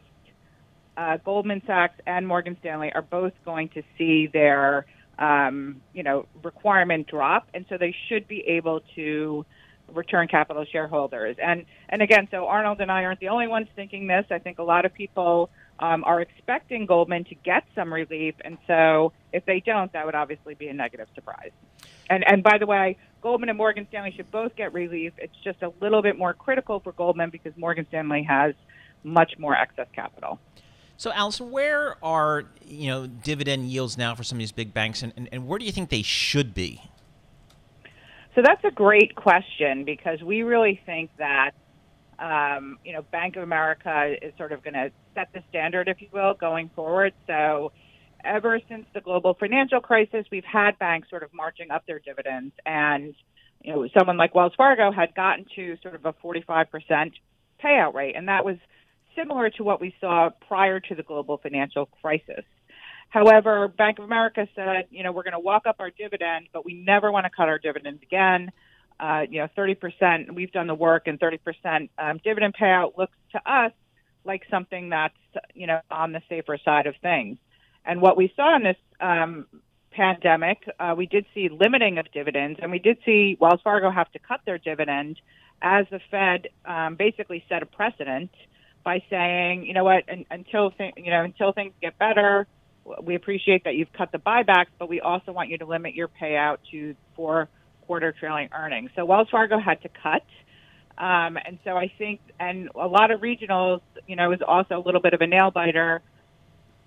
uh, 0.96 1.16
Goldman 1.24 1.62
Sachs 1.66 1.98
and 2.06 2.26
Morgan 2.26 2.56
Stanley 2.60 2.92
are 2.94 3.02
both 3.02 3.32
going 3.44 3.70
to 3.70 3.82
see 3.96 4.26
their 4.26 4.86
um, 5.18 5.80
you 5.92 6.02
know 6.02 6.26
requirement 6.42 7.06
drop, 7.06 7.48
and 7.54 7.64
so 7.68 7.78
they 7.78 7.94
should 8.08 8.28
be 8.28 8.40
able 8.48 8.80
to 8.94 9.44
return 9.92 10.28
capital 10.28 10.64
to 10.64 10.70
shareholders. 10.70 11.36
And 11.42 11.64
and 11.88 12.02
again, 12.02 12.28
so 12.30 12.46
Arnold 12.46 12.80
and 12.80 12.90
I 12.90 13.04
aren't 13.04 13.20
the 13.20 13.28
only 13.28 13.46
ones 13.46 13.68
thinking 13.74 14.06
this. 14.06 14.26
I 14.30 14.38
think 14.38 14.58
a 14.58 14.62
lot 14.62 14.84
of 14.84 14.92
people 14.92 15.50
um, 15.78 16.04
are 16.04 16.20
expecting 16.20 16.86
Goldman 16.86 17.24
to 17.24 17.34
get 17.34 17.64
some 17.74 17.92
relief, 17.92 18.34
and 18.44 18.58
so 18.66 19.12
if 19.32 19.44
they 19.46 19.60
don't, 19.60 19.92
that 19.92 20.06
would 20.06 20.14
obviously 20.14 20.54
be 20.54 20.68
a 20.68 20.72
negative 20.72 21.08
surprise. 21.14 21.50
And 22.08 22.24
and 22.26 22.42
by 22.42 22.58
the 22.58 22.66
way, 22.66 22.98
Goldman 23.22 23.48
and 23.48 23.58
Morgan 23.58 23.86
Stanley 23.88 24.12
should 24.16 24.30
both 24.30 24.54
get 24.56 24.72
relief. 24.72 25.12
It's 25.18 25.36
just 25.42 25.62
a 25.62 25.72
little 25.80 26.02
bit 26.02 26.18
more 26.18 26.34
critical 26.34 26.80
for 26.80 26.92
Goldman 26.92 27.30
because 27.30 27.52
Morgan 27.56 27.86
Stanley 27.88 28.22
has 28.24 28.54
much 29.04 29.38
more 29.38 29.56
excess 29.56 29.88
capital. 29.94 30.38
So, 30.96 31.12
Alison, 31.12 31.50
where 31.50 31.96
are 32.04 32.44
you 32.64 32.88
know 32.88 33.06
dividend 33.06 33.70
yields 33.70 33.98
now 33.98 34.14
for 34.14 34.22
some 34.22 34.36
of 34.36 34.40
these 34.40 34.52
big 34.52 34.72
banks, 34.72 35.02
and, 35.02 35.12
and, 35.16 35.28
and 35.32 35.46
where 35.46 35.58
do 35.58 35.64
you 35.64 35.72
think 35.72 35.90
they 35.90 36.02
should 36.02 36.54
be? 36.54 36.82
So 38.34 38.42
that's 38.42 38.64
a 38.64 38.70
great 38.70 39.14
question 39.14 39.84
because 39.84 40.22
we 40.22 40.42
really 40.42 40.80
think 40.86 41.10
that 41.18 41.52
um, 42.18 42.78
you 42.84 42.92
know 42.92 43.02
Bank 43.02 43.36
of 43.36 43.42
America 43.42 44.14
is 44.20 44.32
sort 44.36 44.52
of 44.52 44.62
going 44.62 44.74
to 44.74 44.90
set 45.14 45.28
the 45.32 45.42
standard, 45.48 45.88
if 45.88 46.00
you 46.00 46.08
will, 46.12 46.34
going 46.34 46.70
forward. 46.74 47.12
So 47.26 47.72
ever 48.24 48.60
since 48.68 48.86
the 48.94 49.00
global 49.00 49.34
financial 49.34 49.80
crisis, 49.80 50.26
we've 50.30 50.44
had 50.44 50.78
banks 50.78 51.10
sort 51.10 51.22
of 51.22 51.32
marching 51.32 51.70
up 51.70 51.86
their 51.86 51.98
dividends, 51.98 52.54
and 52.64 53.14
you 53.62 53.72
know 53.72 53.88
someone 53.96 54.16
like 54.16 54.34
Wells 54.34 54.52
Fargo 54.56 54.92
had 54.92 55.14
gotten 55.14 55.46
to 55.56 55.76
sort 55.82 55.94
of 55.94 56.04
a 56.04 56.12
45 56.20 56.70
percent 56.70 57.12
payout 57.62 57.94
rate, 57.94 58.16
and 58.16 58.28
that 58.28 58.44
was 58.44 58.56
similar 59.16 59.50
to 59.50 59.64
what 59.64 59.80
we 59.80 59.94
saw 60.00 60.30
prior 60.48 60.80
to 60.80 60.94
the 60.94 61.02
global 61.02 61.38
financial 61.38 61.86
crisis. 62.00 62.44
However, 63.08 63.68
Bank 63.68 63.98
of 63.98 64.06
America 64.06 64.48
said, 64.54 64.86
you 64.90 65.02
know, 65.02 65.12
we're 65.12 65.22
going 65.22 65.32
to 65.32 65.38
walk 65.38 65.66
up 65.66 65.76
our 65.80 65.90
dividend, 65.90 66.46
but 66.52 66.64
we 66.64 66.72
never 66.72 67.12
want 67.12 67.24
to 67.24 67.30
cut 67.30 67.46
our 67.46 67.58
dividend 67.58 68.00
again. 68.02 68.50
Uh, 68.98 69.22
you 69.28 69.40
know, 69.40 69.48
30%, 69.56 70.34
we've 70.34 70.52
done 70.52 70.66
the 70.66 70.74
work, 70.74 71.06
and 71.06 71.20
30% 71.20 71.90
um, 71.98 72.20
dividend 72.24 72.54
payout 72.58 72.96
looks 72.96 73.16
to 73.32 73.38
us 73.50 73.72
like 74.24 74.42
something 74.50 74.90
that's, 74.90 75.14
you 75.54 75.66
know, 75.66 75.80
on 75.90 76.12
the 76.12 76.22
safer 76.28 76.58
side 76.64 76.86
of 76.86 76.94
things. 77.02 77.38
And 77.84 78.00
what 78.00 78.16
we 78.16 78.32
saw 78.36 78.56
in 78.56 78.62
this 78.62 78.76
um, 79.00 79.46
pandemic, 79.90 80.58
uh, 80.78 80.94
we 80.96 81.06
did 81.06 81.26
see 81.34 81.48
limiting 81.48 81.98
of 81.98 82.10
dividends, 82.12 82.60
and 82.62 82.70
we 82.70 82.78
did 82.78 82.98
see 83.04 83.36
Wells 83.40 83.60
Fargo 83.62 83.90
have 83.90 84.10
to 84.12 84.18
cut 84.18 84.40
their 84.46 84.58
dividend 84.58 85.20
as 85.60 85.86
the 85.90 86.00
Fed 86.10 86.48
um, 86.64 86.96
basically 86.96 87.44
set 87.48 87.62
a 87.62 87.66
precedent 87.66 88.30
by 88.84 89.02
saying, 89.10 89.64
you 89.64 89.74
know 89.74 89.84
what, 89.84 90.08
un- 90.08 90.26
until 90.30 90.70
th- 90.72 90.94
you 90.96 91.10
know 91.10 91.22
until 91.22 91.52
things 91.52 91.72
get 91.80 91.98
better, 91.98 92.46
we 93.02 93.14
appreciate 93.14 93.64
that 93.64 93.74
you've 93.74 93.92
cut 93.92 94.10
the 94.12 94.18
buybacks, 94.18 94.72
but 94.78 94.88
we 94.88 95.00
also 95.00 95.32
want 95.32 95.50
you 95.50 95.58
to 95.58 95.66
limit 95.66 95.94
your 95.94 96.08
payout 96.08 96.58
to 96.72 96.94
four 97.14 97.48
quarter 97.86 98.12
trailing 98.18 98.48
earnings. 98.52 98.90
So 98.96 99.04
Wells 99.04 99.28
Fargo 99.30 99.58
had 99.58 99.82
to 99.82 99.88
cut. 99.88 100.22
Um, 100.98 101.38
and 101.44 101.58
so 101.64 101.76
I 101.76 101.90
think, 101.98 102.20
and 102.38 102.68
a 102.74 102.86
lot 102.86 103.10
of 103.10 103.20
regionals, 103.20 103.80
you 104.06 104.16
know, 104.16 104.32
is 104.32 104.40
also 104.46 104.78
a 104.78 104.82
little 104.84 105.00
bit 105.00 105.14
of 105.14 105.20
a 105.20 105.26
nail 105.26 105.50
biter. 105.50 106.02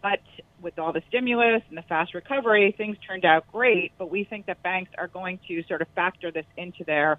But 0.02 0.22
with 0.62 0.78
all 0.78 0.94
the 0.94 1.02
stimulus 1.10 1.64
and 1.70 1.78
the 1.78 1.84
fast 1.84 2.14
recovery, 2.14 2.74
things 2.78 2.98
turned 3.08 3.26
out 3.26 3.52
great. 3.52 3.92
But 3.98 4.12
we 4.12 4.24
think 4.24 4.46
that 4.46 4.62
banks 4.62 4.92
are 4.98 5.08
going 5.08 5.40
to 5.48 5.64
sort 5.68 5.82
of 5.82 5.88
factor 5.96 6.32
this 6.32 6.46
into 6.58 6.84
their 6.84 7.18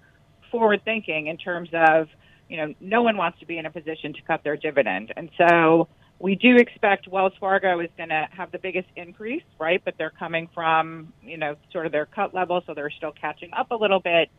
forward 0.51 0.81
thinking 0.85 1.27
in 1.27 1.37
terms 1.37 1.69
of, 1.73 2.07
you 2.49 2.57
know, 2.57 2.73
no 2.79 3.01
one 3.01 3.17
wants 3.17 3.39
to 3.39 3.45
be 3.45 3.57
in 3.57 3.65
a 3.65 3.71
position 3.71 4.13
to 4.13 4.21
cut 4.21 4.43
their 4.43 4.55
dividend. 4.55 5.11
And 5.17 5.29
so 5.37 5.89
we 6.19 6.35
do 6.35 6.55
expect 6.55 7.07
Wells 7.07 7.33
Fargo 7.39 7.79
is 7.81 7.89
going 7.97 8.09
to 8.09 8.27
have 8.31 8.51
the 8.51 8.57
biggest 8.57 8.87
increase, 8.95 9.43
right? 9.59 9.81
But 9.83 9.95
they're 9.97 10.09
coming 10.09 10.47
from, 10.53 11.13
you 11.21 11.37
know, 11.37 11.57
sort 11.71 11.85
of 11.85 11.91
their 11.91 12.05
cut 12.05 12.33
level, 12.33 12.63
so 12.65 12.73
they're 12.73 12.89
still 12.89 13.11
catching 13.11 13.51
up 13.53 13.71
a 13.71 13.75
little 13.75 13.99
bit. 13.99 14.29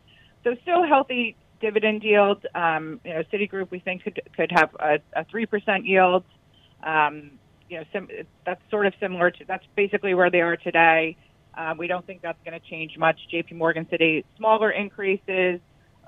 So 0.43 0.55
still 0.63 0.83
healthy 0.85 1.35
dividend 1.59 2.03
yield. 2.03 2.45
Um, 2.55 2.99
you 3.03 3.13
know, 3.13 3.23
Citigroup 3.31 3.71
we 3.71 3.79
think 3.79 4.03
could 4.03 4.21
could 4.35 4.51
have 4.51 4.69
a 4.79 5.25
three 5.29 5.45
percent 5.45 5.85
yield. 5.85 6.23
Um, 6.83 7.31
you 7.69 7.77
know, 7.77 7.83
sim- 7.93 8.09
that's 8.45 8.61
sort 8.69 8.85
of 8.87 8.93
similar 8.99 9.31
to 9.31 9.45
that's 9.45 9.65
basically 9.75 10.13
where 10.13 10.29
they 10.29 10.41
are 10.41 10.57
today. 10.57 11.17
Um, 11.57 11.77
we 11.77 11.87
don't 11.87 12.05
think 12.05 12.21
that's 12.21 12.39
going 12.45 12.59
to 12.59 12.65
change 12.69 12.97
much. 12.97 13.19
J.P. 13.29 13.55
Morgan 13.55 13.85
Citi 13.85 14.23
smaller 14.37 14.71
increases. 14.71 15.59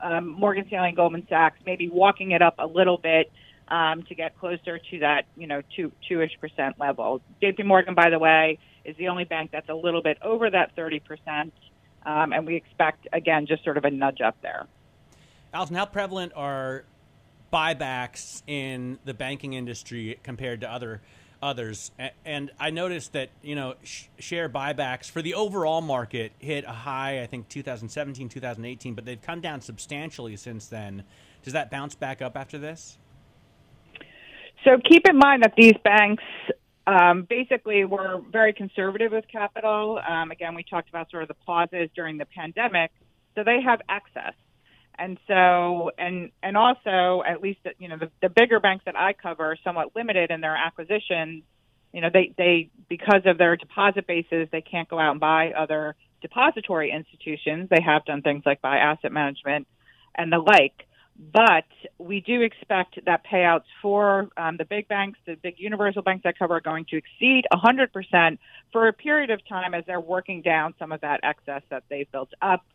Um, 0.02 0.30
Morgan 0.30 0.66
Stanley 0.68 0.90
and 0.90 0.98
Goldman 0.98 1.28
Sachs 1.30 1.58
maybe 1.66 1.90
walking 1.90 2.32
it 2.32 2.42
up 2.42 2.56
a 2.58 2.66
little 2.66 2.98
bit 2.98 3.32
um, 3.68 4.04
to 4.04 4.16
get 4.16 4.38
closer 4.40 4.80
to 4.80 5.00
that, 5.00 5.24
you 5.36 5.48
know, 5.48 5.62
two 5.76 5.92
two-ish 6.08 6.40
percent 6.40 6.80
level. 6.80 7.22
J.P. 7.42 7.64
Morgan, 7.64 7.96
by 7.96 8.10
the 8.10 8.20
way, 8.20 8.60
is 8.86 8.96
the 8.98 9.08
only 9.08 9.26
bank 9.26 9.52
that's 9.52 9.70
a 9.70 9.74
little 9.74 10.02
bit 10.02 10.18
over 10.22 10.50
that 10.50 10.76
30 10.76 11.00
percent, 11.00 11.54
um, 12.06 12.34
and 12.34 12.46
we 12.46 12.56
expect 12.56 13.08
again 13.14 13.46
just 13.46 13.64
sort 13.64 13.78
of 13.78 13.86
a 13.86 13.92
nudge 13.92 14.22
up 14.22 14.38
there. 14.42 14.68
Alison, 15.54 15.76
how 15.76 15.86
prevalent 15.86 16.32
are 16.36 16.86
buybacks 17.52 18.42
in 18.48 19.00
the 19.04 19.14
banking 19.14 19.54
industry 19.54 20.18
compared 20.24 20.62
to 20.62 20.72
other 20.72 21.02
others? 21.42 21.92
And 22.26 22.52
I 22.60 22.70
noticed 22.70 23.14
that 23.14 23.30
you 23.42 23.56
know 23.56 23.76
sh- 23.84 24.06
share 24.18 24.48
buybacks 24.48 25.10
for 25.10 25.22
the 25.22 25.34
overall 25.34 25.82
market 25.82 26.32
hit 26.40 26.64
a 26.64 26.72
high, 26.72 27.22
I 27.22 27.28
think 27.28 27.50
2017, 27.50 28.30
2018, 28.30 28.94
but 28.94 29.04
they've 29.04 29.22
come 29.22 29.42
down 29.42 29.60
substantially 29.60 30.38
since 30.38 30.68
then. 30.68 31.04
Does 31.44 31.54
that 31.54 31.70
bounce 31.70 31.96
back 31.96 32.22
up 32.22 32.38
after 32.38 32.58
this? 32.58 32.98
So 34.64 34.78
keep 34.78 35.08
in 35.10 35.18
mind 35.18 35.44
that 35.44 35.56
these 35.58 35.74
banks 35.84 36.24
um, 36.88 37.24
basically 37.24 37.84
were 37.84 38.22
very 38.32 38.54
conservative 38.54 39.12
with 39.12 39.26
capital. 39.28 40.00
Um, 40.08 40.32
again, 40.32 40.56
we 40.56 40.64
talked 40.64 40.88
about 40.88 41.10
sort 41.10 41.24
of 41.24 41.28
the 41.28 41.36
pauses 41.46 41.90
during 41.96 42.18
the 42.18 42.26
pandemic, 42.26 42.92
so 43.36 43.44
they 43.44 43.60
have 43.62 43.82
excess. 43.90 44.34
And 44.98 45.18
so, 45.28 45.92
and 45.98 46.32
and 46.44 46.58
also, 46.58 47.24
at 47.28 47.42
least 47.42 47.60
you 47.80 47.88
know, 47.88 47.98
the, 47.98 48.12
the 48.22 48.30
bigger 48.30 48.60
banks 48.60 48.86
that 48.86 48.96
I 48.96 49.14
cover 49.14 49.52
are 49.52 49.58
somewhat 49.64 49.96
limited 49.96 50.32
in 50.32 50.42
their 50.42 50.56
acquisitions. 50.56 51.44
You 51.94 52.02
know, 52.02 52.10
they 52.14 52.34
they 52.38 52.70
because 52.90 53.22
of 53.26 53.38
their 53.38 53.56
deposit 53.56 54.06
bases, 54.08 54.48
they 54.52 54.62
can't 54.62 54.88
go 54.90 55.00
out 55.00 55.12
and 55.12 55.20
buy 55.20 55.52
other 55.52 55.96
depository 56.22 56.92
institutions. 56.92 57.70
They 57.70 57.82
have 57.84 58.06
done 58.06 58.22
things 58.22 58.44
like 58.46 58.62
buy 58.62 58.78
asset 58.78 59.12
management 59.12 59.68
and 60.16 60.32
the 60.32 60.38
like. 60.38 60.86
But 61.22 61.66
we 62.00 62.22
do 62.22 62.42
expect 62.42 63.00
that 63.06 63.24
payouts 63.26 63.66
for 63.82 64.30
um, 64.38 64.58
the 64.58 64.66
big 64.66 64.88
banks, 64.88 65.20
the 65.28 65.36
big 65.36 65.56
universal 65.58 66.02
banks 66.02 66.24
that 66.24 66.40
cover, 66.40 66.56
are 66.56 66.62
going 66.62 66.86
to 66.86 66.98
exceed 66.98 67.44
100% 67.54 68.38
for 68.72 68.88
a 68.88 68.94
period 68.94 69.30
of 69.30 69.40
time 69.48 69.74
as 69.76 69.84
they're 69.86 70.00
working 70.00 70.42
down 70.42 70.74
some 70.80 70.92
of 70.92 71.02
that 71.02 71.20
excess 71.24 71.62
that 71.70 71.84
they've 71.90 72.12
built 72.12 72.32
up. 72.42 72.66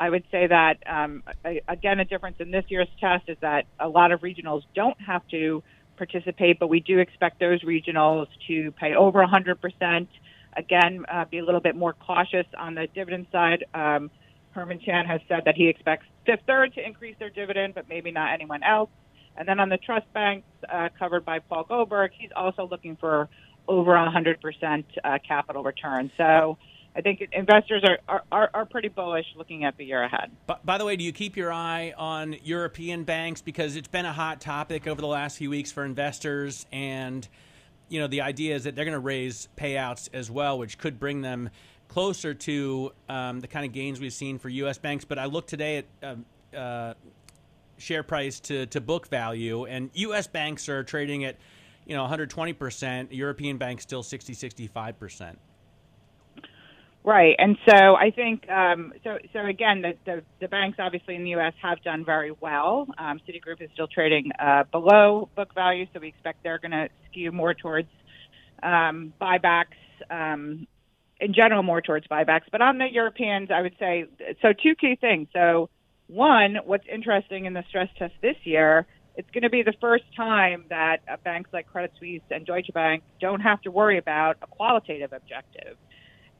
I 0.00 0.08
would 0.08 0.24
say 0.32 0.46
that, 0.46 0.78
um, 0.86 1.22
again, 1.68 2.00
a 2.00 2.06
difference 2.06 2.36
in 2.40 2.50
this 2.50 2.64
year's 2.68 2.88
test 2.98 3.28
is 3.28 3.36
that 3.42 3.66
a 3.78 3.86
lot 3.86 4.12
of 4.12 4.22
regionals 4.22 4.62
don't 4.74 4.98
have 4.98 5.20
to 5.28 5.62
participate, 5.98 6.58
but 6.58 6.68
we 6.68 6.80
do 6.80 6.98
expect 7.00 7.38
those 7.38 7.62
regionals 7.62 8.26
to 8.48 8.72
pay 8.72 8.94
over 8.94 9.22
100%. 9.22 10.08
Again, 10.56 11.04
uh, 11.12 11.26
be 11.26 11.38
a 11.38 11.44
little 11.44 11.60
bit 11.60 11.76
more 11.76 11.92
cautious 11.92 12.46
on 12.58 12.74
the 12.74 12.86
dividend 12.94 13.26
side. 13.30 13.66
Um, 13.74 14.10
Herman 14.52 14.80
Chan 14.80 15.04
has 15.04 15.20
said 15.28 15.42
that 15.44 15.54
he 15.54 15.68
expects 15.68 16.06
Fifth 16.24 16.40
Third 16.46 16.72
to 16.74 16.84
increase 16.84 17.16
their 17.18 17.28
dividend, 17.28 17.74
but 17.74 17.86
maybe 17.86 18.10
not 18.10 18.32
anyone 18.32 18.62
else. 18.62 18.88
And 19.36 19.46
then 19.46 19.60
on 19.60 19.68
the 19.68 19.76
trust 19.76 20.10
banks 20.14 20.46
uh, 20.72 20.88
covered 20.98 21.26
by 21.26 21.40
Paul 21.40 21.64
Gulberg, 21.64 22.08
he's 22.18 22.30
also 22.34 22.66
looking 22.66 22.96
for 22.96 23.28
over 23.68 23.92
100% 23.92 24.84
uh, 25.04 25.18
capital 25.28 25.62
return. 25.62 26.10
So 26.16 26.56
I 26.94 27.02
think 27.02 27.22
investors 27.32 27.84
are, 28.08 28.22
are, 28.32 28.50
are 28.52 28.66
pretty 28.66 28.88
bullish 28.88 29.26
looking 29.36 29.64
at 29.64 29.76
the 29.76 29.84
year 29.84 30.02
ahead. 30.02 30.30
But 30.46 30.66
by 30.66 30.76
the 30.76 30.84
way, 30.84 30.96
do 30.96 31.04
you 31.04 31.12
keep 31.12 31.36
your 31.36 31.52
eye 31.52 31.94
on 31.96 32.34
European 32.42 33.04
banks 33.04 33.40
because 33.40 33.76
it's 33.76 33.88
been 33.88 34.06
a 34.06 34.12
hot 34.12 34.40
topic 34.40 34.86
over 34.86 35.00
the 35.00 35.06
last 35.06 35.38
few 35.38 35.50
weeks 35.50 35.70
for 35.70 35.84
investors, 35.84 36.66
and 36.72 37.26
you 37.88 38.00
know 38.00 38.08
the 38.08 38.22
idea 38.22 38.56
is 38.56 38.64
that 38.64 38.74
they're 38.74 38.84
going 38.84 38.92
to 38.92 38.98
raise 38.98 39.48
payouts 39.56 40.08
as 40.12 40.30
well, 40.30 40.58
which 40.58 40.78
could 40.78 40.98
bring 40.98 41.20
them 41.20 41.50
closer 41.86 42.34
to 42.34 42.92
um, 43.08 43.40
the 43.40 43.48
kind 43.48 43.64
of 43.64 43.72
gains 43.72 44.00
we've 44.00 44.12
seen 44.12 44.38
for 44.38 44.48
U.S. 44.48 44.78
banks. 44.78 45.04
But 45.04 45.18
I 45.18 45.26
looked 45.26 45.48
today 45.48 45.78
at 45.78 45.84
uh, 46.02 46.56
uh, 46.56 46.94
share 47.78 48.02
price 48.02 48.40
to, 48.40 48.66
to 48.66 48.80
book 48.80 49.08
value, 49.08 49.64
and 49.64 49.90
U.S. 49.94 50.26
banks 50.26 50.68
are 50.68 50.82
trading 50.82 51.24
at 51.24 51.36
you 51.86 51.94
know 51.94 52.02
120 52.02 52.52
percent. 52.52 53.12
European 53.12 53.58
banks 53.58 53.84
still 53.84 54.02
60, 54.02 54.34
65 54.34 54.98
percent. 54.98 55.38
Right, 57.02 57.34
and 57.38 57.56
so 57.66 57.94
I 57.94 58.10
think 58.14 58.46
um, 58.50 58.92
so. 59.02 59.16
So 59.32 59.46
again, 59.46 59.80
the, 59.80 59.92
the, 60.04 60.22
the 60.38 60.48
banks 60.48 60.76
obviously 60.78 61.14
in 61.14 61.24
the 61.24 61.30
U.S. 61.30 61.54
have 61.62 61.82
done 61.82 62.04
very 62.04 62.30
well. 62.30 62.86
Um, 62.98 63.20
Citigroup 63.26 63.62
is 63.62 63.70
still 63.72 63.88
trading 63.88 64.30
uh, 64.38 64.64
below 64.70 65.30
book 65.34 65.54
value, 65.54 65.86
so 65.94 66.00
we 66.00 66.08
expect 66.08 66.42
they're 66.42 66.58
going 66.58 66.72
to 66.72 66.88
skew 67.10 67.32
more 67.32 67.54
towards 67.54 67.88
um, 68.62 69.14
buybacks. 69.18 69.80
Um, 70.10 70.66
in 71.22 71.32
general, 71.32 71.62
more 71.62 71.80
towards 71.80 72.06
buybacks. 72.06 72.44
But 72.52 72.60
on 72.60 72.76
the 72.76 72.86
Europeans, 72.90 73.48
I 73.50 73.62
would 73.62 73.76
say 73.78 74.04
so. 74.42 74.48
Two 74.52 74.74
key 74.74 74.98
things. 75.00 75.28
So 75.32 75.70
one, 76.06 76.56
what's 76.66 76.86
interesting 76.92 77.46
in 77.46 77.54
the 77.54 77.64
stress 77.70 77.88
test 77.98 78.12
this 78.20 78.36
year 78.44 78.86
it's 79.16 79.30
going 79.32 79.42
to 79.42 79.50
be 79.50 79.62
the 79.62 79.74
first 79.80 80.04
time 80.16 80.64
that 80.70 80.98
uh, 81.10 81.16
banks 81.24 81.50
like 81.52 81.66
Credit 81.66 81.92
Suisse 81.98 82.22
and 82.30 82.46
Deutsche 82.46 82.70
Bank 82.72 83.02
don't 83.20 83.40
have 83.40 83.60
to 83.62 83.70
worry 83.70 83.98
about 83.98 84.36
a 84.40 84.46
qualitative 84.46 85.12
objective. 85.12 85.76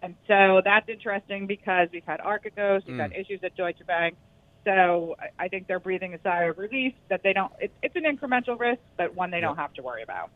And 0.03 0.15
so 0.27 0.63
that's 0.65 0.89
interesting 0.89 1.47
because 1.47 1.89
we've 1.93 2.05
had 2.07 2.21
Archegos, 2.21 2.87
we've 2.87 2.97
Mm. 2.97 3.01
had 3.01 3.13
issues 3.13 3.41
at 3.45 3.55
Deutsche 3.57 3.85
Bank. 3.87 4.17
So 4.65 5.17
I- 5.39 5.49
think 5.49 5.67
they're 5.67 5.81
breathing 5.81 6.15
a 6.15 6.21
sigh 6.21 6.45
of 6.45 6.59
relief 6.59 6.95
that 7.09 7.23
they 7.23 7.33
don't. 7.33 7.53
It's, 7.61 7.73
it's 7.83 7.97
an 7.97 8.05
incremental 8.05 8.59
risk, 8.59 8.81
but 8.97 9.15
one 9.15 9.31
they 9.31 9.41
don't 9.41 9.57
have 9.57 9.73
to 9.75 9.83
worry 9.83 10.03
about. 10.03 10.31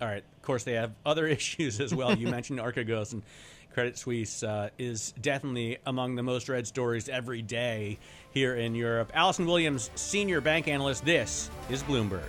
All 0.00 0.08
right. 0.08 0.24
Of 0.36 0.42
course, 0.42 0.64
they 0.64 0.74
have 0.74 0.92
other 1.06 1.26
issues 1.26 1.80
as 1.80 1.94
well. 1.94 2.14
You 2.16 2.28
mentioned 2.28 2.60
Archegos 2.60 3.12
and 3.12 3.22
Credit 3.72 3.96
Suisse 3.98 4.42
uh, 4.42 4.70
is 4.78 5.12
definitely 5.12 5.78
among 5.86 6.16
the 6.16 6.22
most 6.22 6.48
read 6.48 6.66
stories 6.66 7.08
every 7.08 7.42
day 7.42 7.98
here 8.32 8.54
in 8.56 8.74
Europe. 8.74 9.12
Alison 9.14 9.46
Williams, 9.46 9.90
senior 9.94 10.40
bank 10.40 10.66
analyst. 10.68 11.04
This 11.04 11.50
is 11.70 11.82
Bloomberg. 11.82 12.28